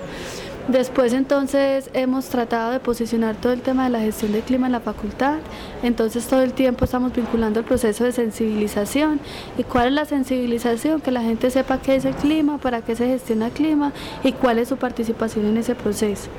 Después 0.69 1.13
entonces 1.13 1.91
hemos 1.93 2.31
tratado 2.31 2.73
de 2.73 2.81
posicionar 2.81 3.37
todo 3.37 3.53
el 3.53 3.61
tema 3.61 3.85
de 3.85 3.91
la 3.91 4.01
gestión 4.01 4.33
del 4.33 4.41
clima 4.41 4.65
en 4.65 4.73
la 4.73 4.81
facultad, 4.81 5.37
entonces 5.83 6.27
todo 6.27 6.41
el 6.41 6.55
tiempo 6.55 6.87
estamos 6.87 7.13
vinculando 7.13 7.61
el 7.61 7.67
proceso 7.67 8.05
de 8.05 8.13
sensibilización. 8.13 9.21
¿Y 9.59 9.65
cuál 9.65 9.89
es 9.89 9.93
la 9.93 10.07
sensibilización? 10.07 11.03
Que 11.03 11.11
la 11.11 11.21
gente 11.21 11.51
sepa 11.51 11.83
qué 11.83 11.97
es 11.97 12.07
el 12.07 12.15
clima, 12.15 12.57
para 12.57 12.81
qué 12.81 12.97
se 12.97 13.07
gestiona 13.07 13.49
el 13.49 13.53
clima 13.53 13.93
y 14.23 14.33
cuál 14.33 14.59
es 14.59 14.69
su 14.69 14.79
participación 14.79 15.45
en 15.45 15.59
ese 15.59 15.75
proceso. 15.75 16.31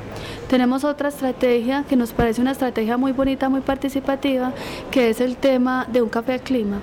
Tenemos 0.50 0.84
otra 0.84 1.10
estrategia 1.10 1.84
que 1.90 1.96
nos 1.96 2.14
parece 2.14 2.40
una 2.40 2.52
estrategia 2.52 2.98
muy 2.98 3.12
bonita, 3.14 3.50
muy 3.50 3.62
participativa, 3.62 4.54
que 4.92 5.10
es 5.10 5.20
el 5.20 5.38
tema 5.38 5.88
de 5.92 6.04
un 6.04 6.10
café 6.10 6.34
al 6.34 6.42
clima. 6.42 6.82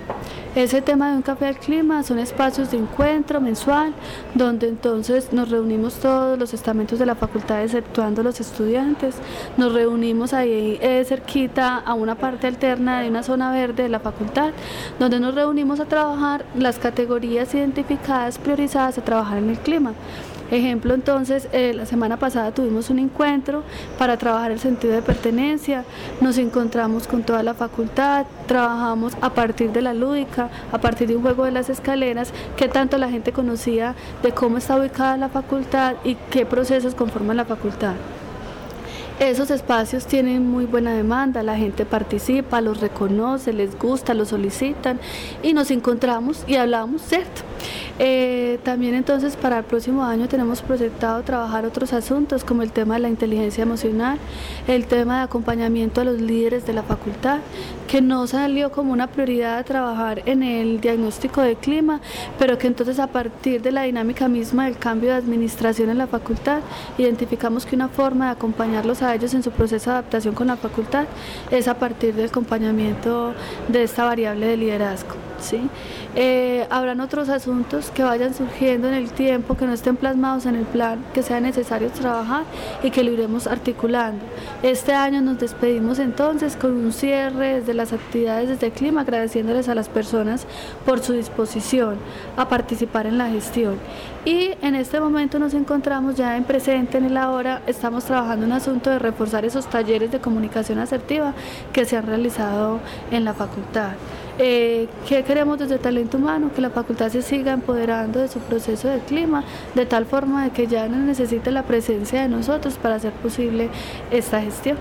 Ese 0.57 0.83
tema 0.83 1.11
de 1.11 1.17
un 1.17 1.23
café 1.23 1.47
al 1.47 1.57
clima 1.57 2.03
son 2.03 2.19
espacios 2.19 2.73
de 2.73 2.79
encuentro 2.79 3.41
mensual, 3.41 3.95
donde 4.35 4.69
entonces 4.69 5.33
nos 5.33 5.49
reunimos 5.49 5.95
todos 5.95 6.37
los 6.39 6.53
estamentos 6.53 6.99
de 6.99 7.07
la 7.07 7.15
facultad, 7.15 7.63
exceptuando 7.63 8.23
los 8.25 8.41
estudiantes. 8.41 9.15
Nos 9.57 9.73
reunimos 9.73 10.35
ahí 10.35 10.79
eh, 10.83 11.05
cerquita 11.07 11.79
a 11.79 11.95
una 11.95 12.17
parte 12.17 12.49
alterna 12.49 13.01
de 13.01 13.09
una 13.09 13.23
zona 13.23 13.53
verde 13.53 13.85
de 13.85 13.89
la 13.89 14.01
facultad, 14.01 14.51
donde 14.99 15.21
nos 15.21 15.37
reunimos 15.37 15.79
a 15.79 15.85
trabajar 15.85 16.45
las 16.57 16.79
categorías 16.79 17.55
identificadas, 17.55 18.39
priorizadas 18.39 18.99
a 18.99 19.05
trabajar 19.05 19.39
en 19.39 19.51
el 19.51 19.59
clima. 19.59 19.95
Ejemplo, 20.53 20.93
entonces, 20.93 21.49
eh, 21.53 21.73
la 21.75 21.87
semana 21.87 22.19
pasada 22.19 22.53
tuvimos 22.53 22.91
un 22.91 22.99
encuentro 22.99 23.63
para 23.99 24.19
trabajar 24.19 24.51
el 24.51 24.59
sentido 24.61 24.93
de 24.93 25.01
pertenencia, 25.01 25.87
nos 26.21 26.37
encontramos 26.37 27.09
con 27.09 27.23
toda 27.23 27.43
la 27.43 27.55
facultad, 27.55 28.27
trabajamos 28.47 29.17
a 29.23 29.33
partir 29.33 29.73
de 29.73 29.81
la 29.81 29.95
lúdica, 29.95 30.51
a 30.71 30.79
partir 30.79 31.09
de 31.09 31.17
un 31.17 31.23
juego 31.23 31.47
de 31.47 31.53
las 31.53 31.71
escaleras, 31.71 32.35
qué 32.59 32.69
tanto 32.69 32.99
la 32.99 33.09
gente 33.09 33.33
conocía 33.33 33.95
de 34.23 34.33
cómo 34.33 34.59
está 34.59 34.77
ubicada 34.77 35.17
la 35.17 35.31
facultad 35.31 35.95
y 36.05 36.17
qué 36.31 36.45
procesos 36.45 36.95
conforman 36.95 37.39
la 37.39 37.47
facultad. 37.47 37.95
Esos 39.21 39.51
espacios 39.51 40.07
tienen 40.07 40.49
muy 40.49 40.65
buena 40.65 40.95
demanda, 40.95 41.43
la 41.43 41.57
gente 41.57 41.85
participa, 41.85 42.61
los 42.61 42.81
reconoce, 42.81 43.53
les 43.53 43.79
gusta, 43.79 44.15
los 44.15 44.29
solicitan 44.29 44.99
y 45.43 45.53
nos 45.53 45.71
encontramos 45.71 46.45
y 46.49 46.57
hablamos, 46.57 47.03
¿cierto? 47.03 47.43
Eh, 47.99 48.59
también 48.65 48.95
entonces 48.95 49.37
para 49.37 49.59
el 49.59 49.65
próximo 49.65 50.03
año 50.03 50.27
tenemos 50.27 50.63
proyectado 50.63 51.23
trabajar 51.23 51.65
otros 51.67 51.93
asuntos 51.93 52.43
como 52.43 52.63
el 52.63 52.73
tema 52.73 52.95
de 52.95 53.01
la 53.01 53.09
inteligencia 53.09 53.63
emocional, 53.63 54.19
el 54.67 54.87
tema 54.87 55.19
de 55.19 55.25
acompañamiento 55.25 56.01
a 56.01 56.05
los 56.05 56.21
líderes 56.21 56.67
de 56.67 56.73
la 56.73 56.83
facultad, 56.83 57.39
que 57.93 58.01
no 58.01 58.27
salió 58.27 58.73
como 58.73 58.91
una 58.95 59.09
prioridad 59.09 59.59
a 59.59 59.65
trabajar 59.65 60.23
en 60.25 60.43
el 60.43 60.81
diagnóstico 60.81 61.43
de 61.43 61.57
clima, 61.57 62.01
pero 62.39 62.57
que 62.57 62.67
entonces 62.67 62.99
a 62.99 63.09
partir 63.09 63.61
de 63.61 63.71
la 63.71 63.83
dinámica 63.83 64.29
misma 64.29 64.65
del 64.65 64.79
cambio 64.79 65.11
de 65.11 65.17
administración 65.17 65.91
en 65.91 65.99
la 65.99 66.07
facultad, 66.07 66.61
identificamos 66.97 67.67
que 67.67 67.77
una 67.77 67.91
forma 67.91 68.25
de 68.25 68.31
acompañarlos 68.31 69.03
a 69.03 69.15
ellos 69.15 69.35
en 69.35 69.43
su 69.43 69.51
proceso 69.51 69.91
de 69.91 69.97
adaptación 69.97 70.35
con 70.35 70.47
la 70.47 70.57
facultad 70.57 71.05
es 71.51 71.69
a 71.69 71.75
partir 71.75 72.15
del 72.15 72.31
acompañamiento 72.31 73.35
de 73.69 73.83
esta 73.83 74.05
variable 74.05 74.47
de 74.47 74.57
liderazgo. 74.57 75.17
¿sí? 75.39 75.61
Eh, 76.15 76.67
habrán 76.69 77.01
otros 77.01 77.31
asuntos 77.31 77.91
que 77.91 78.03
vayan 78.03 78.35
surgiendo 78.35 78.87
en 78.87 78.95
el 78.95 79.11
tiempo, 79.11 79.57
que 79.57 79.65
no 79.65 79.73
estén 79.73 79.97
plasmados 79.97 80.45
en 80.45 80.57
el 80.57 80.65
plan, 80.65 81.03
que 81.15 81.23
sea 81.23 81.41
necesario 81.41 81.91
trabajar 81.91 82.45
y 82.83 82.91
que 82.91 83.03
lo 83.03 83.13
iremos 83.13 83.47
articulando. 83.47 84.23
Este 84.63 84.93
año 84.93 85.23
nos 85.23 85.39
despedimos 85.39 85.99
entonces 85.99 86.57
con 86.57 86.73
un 86.73 86.93
cierre 86.93 87.61
desde 87.61 87.73
las 87.73 87.95
actividades 87.95 88.51
desde 88.51 88.67
el 88.67 88.73
clima, 88.73 89.01
agradeciéndoles 89.01 89.71
a 89.71 89.75
las 89.75 89.89
personas 89.89 90.47
por 90.85 91.01
su 91.01 91.15
disposición 91.15 91.97
a 92.37 92.47
participar 92.49 93.07
en 93.07 93.17
la 93.17 93.31
gestión. 93.31 93.77
Y 94.27 94.51
en 94.61 94.75
este 94.75 95.01
momento 95.01 95.39
nos 95.39 95.55
encontramos 95.55 96.17
ya 96.17 96.37
en 96.37 96.45
presente, 96.45 96.99
en 96.99 97.07
el 97.07 97.17
ahora, 97.17 97.63
estamos 97.67 98.05
trabajando 98.05 98.45
un 98.45 98.53
asunto 98.53 98.91
de 98.91 98.99
reforzar 98.99 99.47
esos 99.47 99.67
talleres 99.67 100.13
de 100.13 100.21
comunicación 100.21 100.79
asertiva 100.79 101.33
que 101.73 101.87
se 101.87 101.97
han 101.97 102.07
realizado 102.07 102.81
en 103.11 103.25
la 103.25 103.33
facultad. 103.33 103.93
Eh, 104.39 104.89
¿Qué 105.09 105.23
queremos 105.25 105.59
desde 105.59 105.79
Talento 105.79 106.17
Humano? 106.17 106.51
Que 106.55 106.63
la 106.63 106.71
facultad 106.71 107.11
se 107.11 107.23
siga 107.23 107.53
empoderando 107.53 108.21
de 108.21 108.29
su 108.29 108.39
proceso 108.41 108.89
de 108.89 108.99
clima, 109.01 109.45
de 109.75 109.85
tal 109.85 110.07
forma 110.07 110.45
de 110.45 110.51
que 110.51 110.67
ya 110.67 110.89
no 110.89 110.97
necesite 110.97 111.51
la 111.51 111.65
presencia 111.65 112.23
de 112.23 112.29
nosotros 112.29 112.75
para 112.75 112.97
hacer 112.97 113.13
posible 113.13 113.69
esta 114.11 114.41
gestión. 114.41 114.79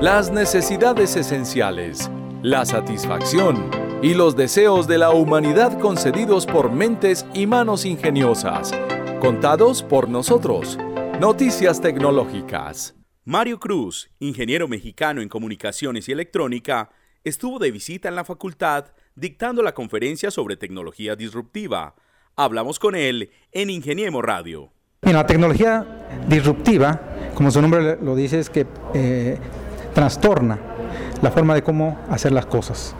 Las 0.00 0.30
necesidades 0.30 1.16
esenciales, 1.16 2.10
la 2.42 2.64
satisfacción 2.64 3.70
y 4.02 4.14
los 4.14 4.36
deseos 4.36 4.86
de 4.86 4.98
la 4.98 5.10
humanidad 5.10 5.78
concedidos 5.78 6.46
por 6.46 6.70
mentes 6.70 7.26
y 7.34 7.46
manos 7.46 7.84
ingeniosas, 7.84 8.72
contados 9.20 9.82
por 9.82 10.08
nosotros. 10.08 10.78
Noticias 11.20 11.80
Tecnológicas. 11.80 12.96
Mario 13.24 13.60
Cruz, 13.60 14.10
ingeniero 14.18 14.66
mexicano 14.66 15.22
en 15.22 15.28
comunicaciones 15.28 16.08
y 16.08 16.12
electrónica, 16.12 16.90
estuvo 17.24 17.58
de 17.58 17.70
visita 17.70 18.08
en 18.08 18.16
la 18.16 18.24
facultad 18.24 18.86
dictando 19.14 19.62
la 19.62 19.74
conferencia 19.74 20.30
sobre 20.30 20.56
tecnología 20.56 21.16
disruptiva. 21.16 21.94
Hablamos 22.36 22.78
con 22.78 22.94
él 22.94 23.30
en 23.52 23.70
Ingeniemo 23.70 24.22
Radio. 24.22 24.72
En 25.02 25.14
la 25.14 25.26
tecnología 25.26 26.06
disruptiva, 26.28 27.00
como 27.34 27.50
su 27.50 27.60
nombre 27.60 27.98
lo 28.00 28.14
dice, 28.14 28.38
es 28.38 28.50
que 28.50 28.66
eh, 28.94 29.38
trastorna 29.94 30.58
la 31.20 31.30
forma 31.30 31.54
de 31.54 31.62
cómo 31.62 31.98
hacer 32.08 32.32
las 32.32 32.46
cosas. 32.46 32.94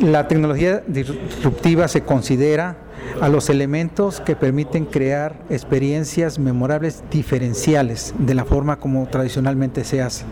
La 0.00 0.28
tecnología 0.28 0.82
disruptiva 0.86 1.88
se 1.88 2.02
considera 2.02 2.76
a 3.20 3.28
los 3.28 3.50
elementos 3.50 4.20
que 4.20 4.34
permiten 4.34 4.86
crear 4.86 5.42
experiencias 5.50 6.38
memorables 6.38 7.04
diferenciales 7.10 8.14
de 8.18 8.34
la 8.34 8.44
forma 8.44 8.78
como 8.78 9.06
tradicionalmente 9.06 9.84
se 9.84 10.00
hace, 10.00 10.24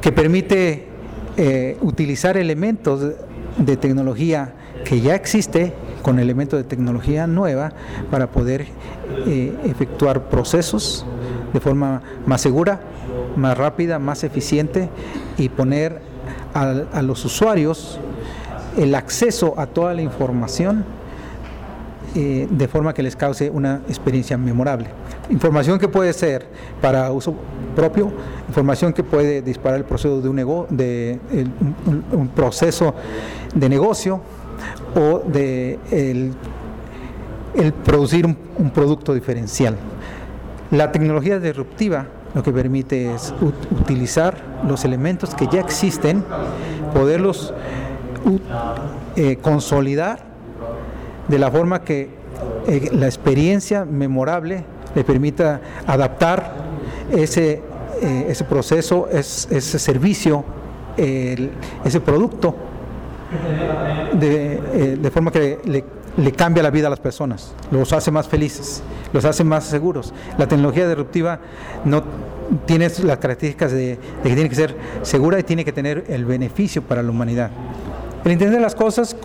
que 0.00 0.12
permite 0.12 0.95
eh, 1.36 1.76
utilizar 1.80 2.36
elementos 2.36 3.14
de 3.58 3.76
tecnología 3.76 4.54
que 4.84 5.00
ya 5.00 5.14
existe 5.14 5.72
con 6.02 6.18
elementos 6.18 6.58
de 6.58 6.64
tecnología 6.64 7.26
nueva 7.26 7.72
para 8.10 8.28
poder 8.30 8.66
eh, 9.26 9.52
efectuar 9.64 10.28
procesos 10.28 11.04
de 11.52 11.60
forma 11.60 12.02
más 12.26 12.40
segura, 12.40 12.80
más 13.36 13.56
rápida, 13.56 13.98
más 13.98 14.24
eficiente 14.24 14.88
y 15.36 15.48
poner 15.48 16.00
a, 16.54 17.02
los 17.02 17.24
usuarios 17.24 17.98
el 18.76 18.94
acceso 18.94 19.54
a 19.58 19.66
toda 19.66 19.94
la 19.94 20.02
información 20.02 20.84
eh, 22.18 22.48
de 22.50 22.66
forma 22.66 22.94
que 22.94 23.02
les 23.02 23.14
cause 23.14 23.50
una 23.50 23.82
experiencia 23.88 24.38
memorable. 24.38 24.88
Información 25.28 25.78
que 25.78 25.86
puede 25.86 26.14
ser 26.14 26.46
para 26.80 27.12
uso 27.12 27.34
propio, 27.74 28.10
información 28.48 28.94
que 28.94 29.02
puede 29.02 29.42
disparar 29.42 29.80
el 29.80 29.84
proceso 29.84 30.22
de 30.22 30.28
un, 30.30 30.36
de, 30.70 31.18
un, 32.12 32.28
proceso 32.28 32.94
de 33.54 33.68
negocio 33.68 34.22
o 34.94 35.18
de 35.26 35.78
el, 35.90 36.34
producir 37.84 38.24
un 38.24 38.70
producto 38.70 39.12
diferencial. 39.12 39.76
La 40.70 40.90
tecnología 40.92 41.38
disruptiva 41.38 42.06
lo 42.34 42.42
que 42.42 42.50
permite 42.50 43.14
es 43.14 43.34
utilizar 43.82 44.36
los 44.66 44.86
elementos 44.86 45.34
que 45.34 45.48
ya 45.48 45.60
existen, 45.60 46.24
poderlos 46.94 47.52
eh, 49.16 49.36
consolidar 49.42 50.35
de 51.28 51.38
la 51.38 51.50
forma 51.50 51.82
que 51.82 52.08
eh, 52.68 52.90
la 52.92 53.06
experiencia 53.06 53.84
memorable 53.84 54.64
le 54.94 55.04
permita 55.04 55.60
adaptar 55.86 56.54
ese, 57.10 57.62
eh, 58.02 58.26
ese 58.28 58.44
proceso, 58.44 59.08
ese 59.10 59.78
servicio, 59.78 60.44
ese 60.96 62.00
producto, 62.00 62.54
de, 64.14 64.96
de 64.98 65.10
forma 65.10 65.30
que 65.30 65.58
le 65.64 65.84
le 66.16 66.32
cambia 66.32 66.62
la 66.62 66.70
vida 66.70 66.86
a 66.86 66.90
las 66.90 67.00
personas, 67.00 67.52
los 67.70 67.92
hace 67.92 68.10
más 68.10 68.26
felices, 68.26 68.82
los 69.12 69.24
hace 69.24 69.44
más 69.44 69.64
seguros. 69.64 70.12
La 70.38 70.46
tecnología 70.46 70.86
disruptiva 70.88 71.40
no 71.84 72.02
tiene 72.64 72.88
las 73.02 73.18
características 73.18 73.72
de, 73.72 73.98
que 74.22 74.34
tiene 74.34 74.48
que 74.48 74.54
ser 74.54 74.76
segura 75.02 75.38
y 75.38 75.42
tiene 75.42 75.64
que 75.64 75.72
tener 75.72 76.04
el 76.08 76.24
beneficio 76.24 76.82
para 76.82 77.02
la 77.02 77.10
humanidad. 77.10 77.50
El 78.26 78.32
Internet 78.32 78.56
de 78.56 78.62
las 78.62 78.74
Cosas, 78.74 79.16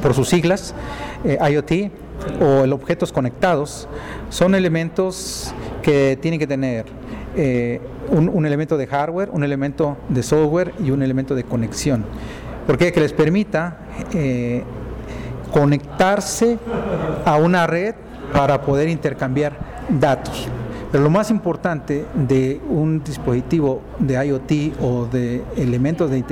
por 0.00 0.14
sus 0.14 0.28
siglas, 0.28 0.76
eh, 1.24 1.38
IoT 1.50 1.90
o 2.40 2.62
el 2.62 2.72
objetos 2.72 3.10
conectados, 3.10 3.88
son 4.28 4.54
elementos 4.54 5.52
que 5.82 6.16
tienen 6.22 6.38
que 6.38 6.46
tener 6.46 6.86
eh, 7.34 7.80
un, 8.10 8.46
elemento 8.46 8.76
de 8.78 8.86
hardware, 8.86 9.30
un 9.32 9.42
elemento 9.42 9.96
de 10.08 10.22
software 10.22 10.72
y 10.78 10.92
un 10.92 11.02
elemento 11.02 11.34
de 11.34 11.42
conexión. 11.42 12.04
porque 12.64 12.92
Que 12.92 13.00
les 13.00 13.12
permita 13.12 13.78
eh, 14.14 14.62
conectarse 15.52 16.58
a 17.24 17.38
una 17.38 17.66
red 17.66 17.96
para 18.32 18.62
poder 18.62 18.88
intercambiar 18.88 19.58
datos. 19.88 20.46
Pero 20.90 21.04
lo 21.04 21.10
más 21.10 21.30
importante 21.30 22.04
de 22.14 22.60
un 22.68 23.04
dispositivo 23.04 23.80
de 24.00 24.26
IoT 24.26 24.82
o 24.82 25.06
de 25.06 25.44
elementos 25.56 26.10
de, 26.10 26.22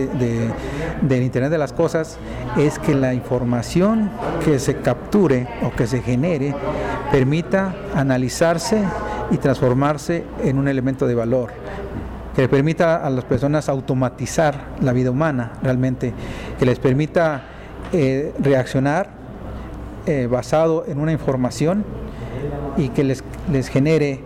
del 1.01 1.23
Internet 1.23 1.51
de 1.53 1.59
las 1.59 1.73
Cosas 1.73 2.19
es 2.57 2.79
que 2.81 2.95
la 2.95 3.15
información 3.15 4.11
que 4.45 4.59
se 4.59 4.79
capture 4.79 5.47
o 5.63 5.71
que 5.71 5.87
se 5.87 6.03
genere 6.03 6.55
permita 7.13 7.75
analizarse 7.95 8.83
y 9.31 9.37
transformarse 9.37 10.25
en 10.43 10.59
un 10.59 10.67
elemento 10.67 11.07
de 11.07 11.15
valor 11.15 11.51
que 12.35 12.43
le 12.43 12.49
permita 12.49 13.05
a 13.05 13.11
las 13.11 13.25
personas 13.25 13.69
automatizar 13.69 14.55
la 14.81 14.93
vida 14.93 15.11
humana 15.11 15.55
realmente, 15.61 16.13
que 16.57 16.67
les 16.67 16.79
permita 16.79 17.43
eh, 17.93 18.33
reaccionar 18.39 19.11
eh, 20.07 20.29
basado 20.31 20.85
en 20.87 21.01
una 21.01 21.11
información 21.11 21.85
y 22.79 22.89
que 22.89 23.05
les, 23.05 23.23
les 23.53 23.69
genere 23.69 24.21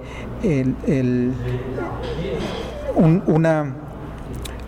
una, 3.26 3.74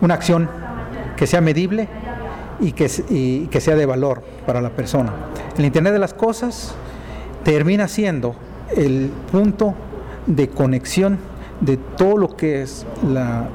una 0.01 0.13
acción 0.13 0.49
que 1.15 1.27
sea 1.27 1.39
medible 1.39 1.87
y 2.59 2.71
que, 2.71 2.89
y 3.09 3.47
que 3.47 3.61
sea 3.61 3.75
de 3.75 3.85
valor 3.85 4.23
para 4.45 4.61
la 4.61 4.71
persona. 4.71 5.13
El 5.57 5.65
Internet 5.65 5.93
de 5.93 5.99
las 5.99 6.13
Cosas 6.13 6.75
termina 7.43 7.87
siendo 7.87 8.35
el 8.75 9.11
punto 9.31 9.75
de 10.25 10.49
conexión 10.49 11.19
de 11.61 11.77
todo 11.77 12.17
lo 12.17 12.35
que 12.35 12.61
es 12.61 12.85
la, 13.07 13.47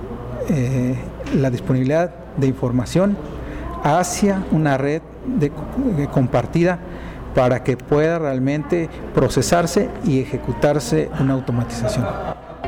eh, 0.48 0.94
la 1.36 1.50
disponibilidad 1.50 2.14
de 2.36 2.46
información 2.46 3.16
hacia 3.82 4.44
una 4.52 4.78
red 4.78 5.02
de, 5.26 5.50
compartida 6.12 6.78
para 7.34 7.62
que 7.62 7.76
pueda 7.76 8.18
realmente 8.18 8.88
procesarse 9.14 9.88
y 10.04 10.20
ejecutarse 10.20 11.10
una 11.20 11.34
automatización. 11.34 12.06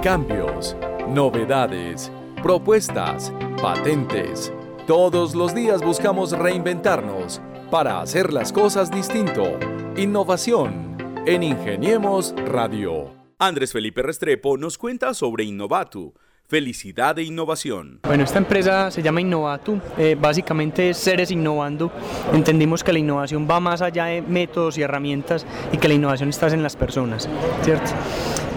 Cambios, 0.02 0.76
novedades, 1.08 2.10
propuestas, 2.42 3.32
patentes. 3.60 4.52
Todos 4.86 5.34
los 5.34 5.54
días 5.54 5.82
buscamos 5.82 6.32
reinventarnos 6.32 7.40
para 7.70 8.00
hacer 8.00 8.32
las 8.32 8.52
cosas 8.52 8.90
distinto. 8.90 9.58
Innovación 9.96 10.96
en 11.26 11.42
Ingeniemos 11.42 12.34
Radio. 12.46 13.10
Andrés 13.38 13.72
Felipe 13.72 14.02
Restrepo 14.02 14.56
nos 14.56 14.78
cuenta 14.78 15.14
sobre 15.14 15.44
Innovatu 15.44 16.14
felicidad 16.52 17.18
e 17.18 17.22
innovación. 17.22 18.00
Bueno, 18.02 18.24
esta 18.24 18.36
empresa 18.36 18.90
se 18.90 19.02
llama 19.02 19.22
Innovatu, 19.22 19.80
eh, 19.96 20.18
básicamente 20.20 20.90
es 20.90 20.98
seres 20.98 21.30
innovando. 21.30 21.90
Entendimos 22.34 22.84
que 22.84 22.92
la 22.92 22.98
innovación 22.98 23.48
va 23.50 23.58
más 23.58 23.80
allá 23.80 24.04
de 24.04 24.20
métodos 24.20 24.76
y 24.76 24.82
herramientas 24.82 25.46
y 25.72 25.78
que 25.78 25.88
la 25.88 25.94
innovación 25.94 26.28
está 26.28 26.48
en 26.48 26.62
las 26.62 26.76
personas, 26.76 27.26
¿cierto? 27.62 27.92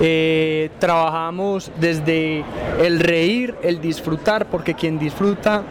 Eh, 0.02 0.72
trabajamos 0.78 1.72
desde 1.80 2.44
el 2.84 3.00
reír, 3.00 3.56
el 3.64 3.80
disfrutar, 3.80 4.50
porque 4.50 4.74
quien 4.74 5.00
disfruta 5.00 5.64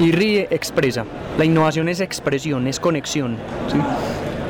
y 0.00 0.10
ríe 0.10 0.48
expresa. 0.50 1.04
La 1.38 1.44
innovación 1.44 1.88
es 1.88 2.00
expresión, 2.00 2.66
es 2.66 2.80
conexión. 2.80 3.36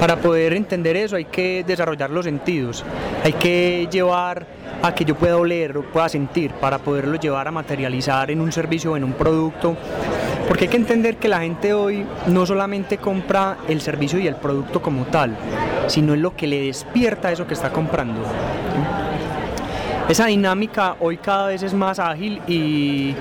Para 0.00 0.16
poder 0.16 0.54
entender 0.54 0.96
eso 0.96 1.16
hay 1.16 1.26
que 1.26 1.62
desarrollar 1.66 2.08
los 2.08 2.24
sentidos, 2.24 2.84
hay 3.22 3.34
que 3.34 3.86
llevar 3.90 4.46
a 4.82 4.94
que 4.94 5.04
yo 5.04 5.14
pueda 5.14 5.36
oler 5.36 5.80
pueda 5.80 6.08
sentir 6.08 6.52
para 6.52 6.78
poderlo 6.78 7.16
llevar 7.16 7.48
a 7.48 7.50
materializar 7.50 8.30
en 8.30 8.40
un 8.40 8.52
servicio 8.52 8.92
o 8.92 8.96
en 8.96 9.04
un 9.04 9.12
producto. 9.12 9.76
Porque 10.46 10.64
hay 10.64 10.70
que 10.70 10.76
entender 10.76 11.16
que 11.16 11.28
la 11.28 11.40
gente 11.40 11.74
hoy 11.74 12.06
no 12.26 12.46
solamente 12.46 12.96
compra 12.96 13.58
el 13.68 13.80
servicio 13.80 14.18
y 14.18 14.26
el 14.26 14.36
producto 14.36 14.80
como 14.80 15.04
tal, 15.04 15.36
sino 15.88 16.14
es 16.14 16.20
lo 16.20 16.34
que 16.34 16.46
le 16.46 16.62
despierta 16.62 17.30
eso 17.30 17.46
que 17.46 17.54
está 17.54 17.70
comprando. 17.70 18.22
Esa 20.08 20.24
dinámica 20.24 20.96
hoy 21.00 21.18
cada 21.18 21.48
vez 21.48 21.62
es 21.62 21.74
más 21.74 21.98
ágil 21.98 22.40
y, 22.46 23.14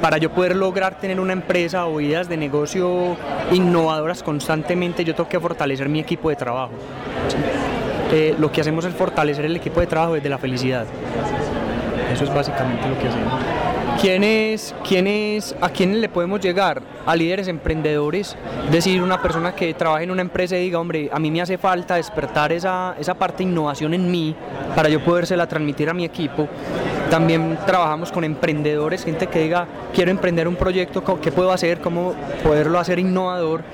para 0.00 0.18
yo 0.18 0.30
poder 0.30 0.54
lograr 0.54 1.00
tener 1.00 1.18
una 1.18 1.32
empresa 1.32 1.86
o 1.86 2.00
ideas 2.00 2.28
de 2.28 2.36
negocio 2.36 3.16
innovadoras 3.50 4.22
constantemente, 4.22 5.04
yo 5.04 5.16
tengo 5.16 5.28
que 5.28 5.40
fortalecer 5.40 5.88
mi 5.88 5.98
equipo 5.98 6.30
de 6.30 6.36
trabajo. 6.36 6.74
Eh, 8.12 8.34
lo 8.38 8.52
que 8.52 8.60
hacemos 8.60 8.84
es 8.84 8.94
fortalecer 8.94 9.46
el 9.46 9.56
equipo 9.56 9.80
de 9.80 9.86
trabajo 9.86 10.14
desde 10.14 10.28
la 10.28 10.36
felicidad. 10.36 10.86
Eso 12.12 12.24
es 12.24 12.34
básicamente 12.34 12.86
lo 12.86 12.98
que 12.98 13.08
hacemos. 13.08 13.32
¿Quiénes, 14.00 14.74
quiénes, 14.86 15.56
¿A 15.60 15.70
quiénes 15.70 15.96
le 15.96 16.08
podemos 16.08 16.40
llegar? 16.40 16.82
A 17.06 17.16
líderes 17.16 17.48
emprendedores, 17.48 18.36
es 18.66 18.70
decir, 18.70 19.02
una 19.02 19.22
persona 19.22 19.54
que 19.54 19.72
trabaje 19.74 20.04
en 20.04 20.10
una 20.10 20.22
empresa 20.22 20.56
y 20.56 20.60
diga, 20.60 20.78
hombre, 20.78 21.08
a 21.12 21.18
mí 21.18 21.30
me 21.30 21.40
hace 21.40 21.56
falta 21.56 21.94
despertar 21.94 22.52
esa, 22.52 22.94
esa 22.98 23.14
parte 23.14 23.44
de 23.44 23.50
innovación 23.50 23.94
en 23.94 24.10
mí 24.10 24.34
para 24.76 24.88
yo 24.88 25.02
podérsela 25.02 25.46
transmitir 25.46 25.88
a 25.88 25.94
mi 25.94 26.04
equipo. 26.04 26.48
También 27.12 27.58
trabajamos 27.66 28.10
con 28.10 28.24
emprendedores, 28.24 29.04
gente 29.04 29.26
que 29.26 29.40
diga, 29.40 29.66
quiero 29.94 30.10
emprender 30.10 30.48
un 30.48 30.56
proyecto, 30.56 31.04
¿qué 31.20 31.30
puedo 31.30 31.52
hacer? 31.52 31.82
¿Cómo 31.82 32.14
poderlo 32.42 32.78
hacer 32.78 32.98
innovador? 32.98 33.64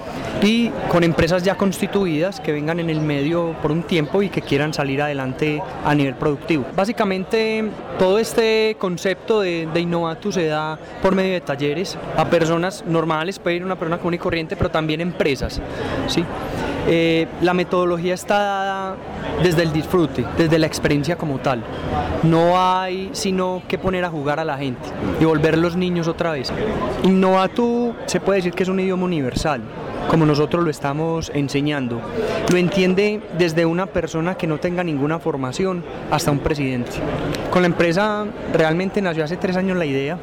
Y 0.43 0.71
con 0.89 1.05
empresas 1.05 1.45
ya 1.45 1.55
constituidas 1.55 2.41
que 2.41 2.51
vengan 2.51 2.81
en 2.81 2.91
el 2.91 3.01
medio 3.01 3.55
por 3.63 3.71
un 3.71 3.85
tiempo 3.85 4.25
y 4.25 4.29
que 4.29 4.43
quieran 4.43 4.75
salir 4.75 5.01
adelante 5.01 5.63
a 5.85 5.95
nivel 5.95 6.17
productivo. 6.17 6.65
Básicamente 6.75 7.65
todo 7.97 8.19
este 8.19 8.77
concepto 8.77 9.41
de, 9.41 9.69
de 9.73 9.81
Innovatu 9.83 10.33
se 10.33 10.47
da 10.47 10.77
por 11.01 11.15
medio 11.15 11.35
de 11.35 11.41
talleres 11.41 11.97
a 12.17 12.25
personas 12.25 12.85
normales, 12.89 13.39
puede 13.39 13.55
ir 13.55 13.65
una 13.65 13.77
persona 13.77 13.99
común 13.99 14.15
y 14.15 14.19
corriente, 14.19 14.57
pero 14.57 14.73
también 14.73 15.01
empresas. 15.01 15.61
¿sí? 16.09 16.25
Eh, 16.87 17.27
la 17.43 17.55
metodología 17.55 18.15
está 18.15 18.39
dada 18.39 18.97
desde 19.43 19.63
el 19.63 19.73
disfrute, 19.73 20.25
desde 20.37 20.59
la 20.59 20.67
experiencia 20.67 21.17
como 21.17 21.39
tal. 21.39 21.63
No 22.23 22.61
hay 22.61 23.11
sino 23.13 23.63
que 23.69 23.79
poner 23.79 24.05
a 24.05 24.11
jugar 24.11 24.41
a 24.41 24.45
la 24.45 24.57
gente 24.57 24.89
y 25.21 25.25
volver 25.25 25.59
los 25.59 25.77
niños 25.77 26.09
otra 26.09 26.33
vez. 26.33 26.53
Innovatu 27.03 27.95
se 28.07 28.21
puede 28.21 28.39
decir 28.39 28.53
que 28.53 28.63
es 28.63 28.69
un 28.69 28.81
idioma 28.81 29.05
universal, 29.05 29.61
como 30.09 30.25
nosotros 30.25 30.65
lo 30.65 30.71
estamos 30.71 31.31
enseñando. 31.35 32.01
Lo 32.51 32.57
entiende 32.57 33.21
desde 33.37 33.67
una 33.67 33.87
persona 33.87 34.37
que 34.37 34.47
no 34.47 34.59
tenga 34.59 34.83
ninguna 34.83 35.19
formación 35.19 35.85
hasta 36.11 36.31
un 36.31 36.39
presidente. 36.39 36.93
Con 37.51 37.63
la 37.63 37.67
empresa 37.67 38.25
realmente 38.53 39.03
nació 39.03 39.25
hace 39.25 39.37
tres 39.37 39.57
años 39.57 39.77
la 39.77 39.87
idea 39.87 40.19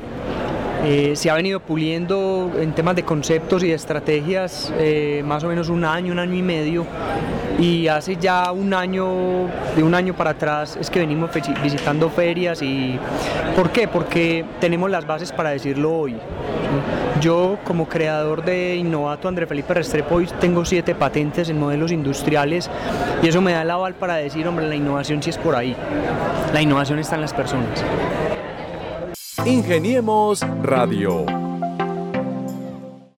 eh, 0.85 1.15
se 1.15 1.31
ha 1.31 1.33
venido 1.33 1.59
puliendo 1.59 2.51
en 2.59 2.73
temas 2.73 2.95
de 2.95 3.01
conceptos 3.01 3.63
y 3.63 3.71
estrategias 3.71 4.71
eh, 4.77 5.23
más 5.25 5.43
o 5.43 5.47
menos 5.47 5.69
un 5.69 5.83
año, 5.83 6.13
un 6.13 6.19
año 6.19 6.35
y 6.35 6.43
medio. 6.43 6.85
Y 7.57 7.87
hace 7.87 8.17
ya 8.17 8.51
un 8.51 8.71
año, 8.71 9.47
de 9.75 9.81
un 9.81 9.95
año 9.95 10.13
para 10.13 10.31
atrás, 10.31 10.77
es 10.79 10.91
que 10.91 10.99
venimos 10.99 11.31
visitando 11.63 12.09
ferias. 12.11 12.61
y 12.61 12.99
¿Por 13.55 13.71
qué? 13.71 13.87
Porque 13.87 14.45
tenemos 14.59 14.91
las 14.91 15.07
bases 15.07 15.31
para 15.31 15.49
decirlo 15.49 15.91
hoy. 15.91 16.17
Yo 17.19 17.57
como 17.63 17.87
creador 17.89 18.45
de 18.45 18.75
Innovato 18.75 19.27
André 19.27 19.47
Felipe 19.47 19.73
Restrepo 19.73 20.15
hoy 20.15 20.27
tengo 20.39 20.65
siete 20.65 20.93
patentes 20.93 21.49
en 21.49 21.57
modelos 21.57 21.91
industriales 21.91 22.69
y 23.23 23.27
eso 23.27 23.41
me 23.41 23.53
da 23.53 23.63
el 23.63 23.71
aval 23.71 23.95
para 23.95 24.17
decir, 24.17 24.47
hombre, 24.47 24.67
la 24.67 24.75
innovación 24.75 25.23
sí 25.23 25.31
es 25.31 25.37
por 25.37 25.55
ahí. 25.55 25.75
La 26.53 26.61
innovación 26.61 26.99
está 26.99 27.15
en 27.15 27.21
las 27.21 27.33
personas. 27.33 27.83
Ingeniemos 29.43 30.41
Radio. 30.63 31.25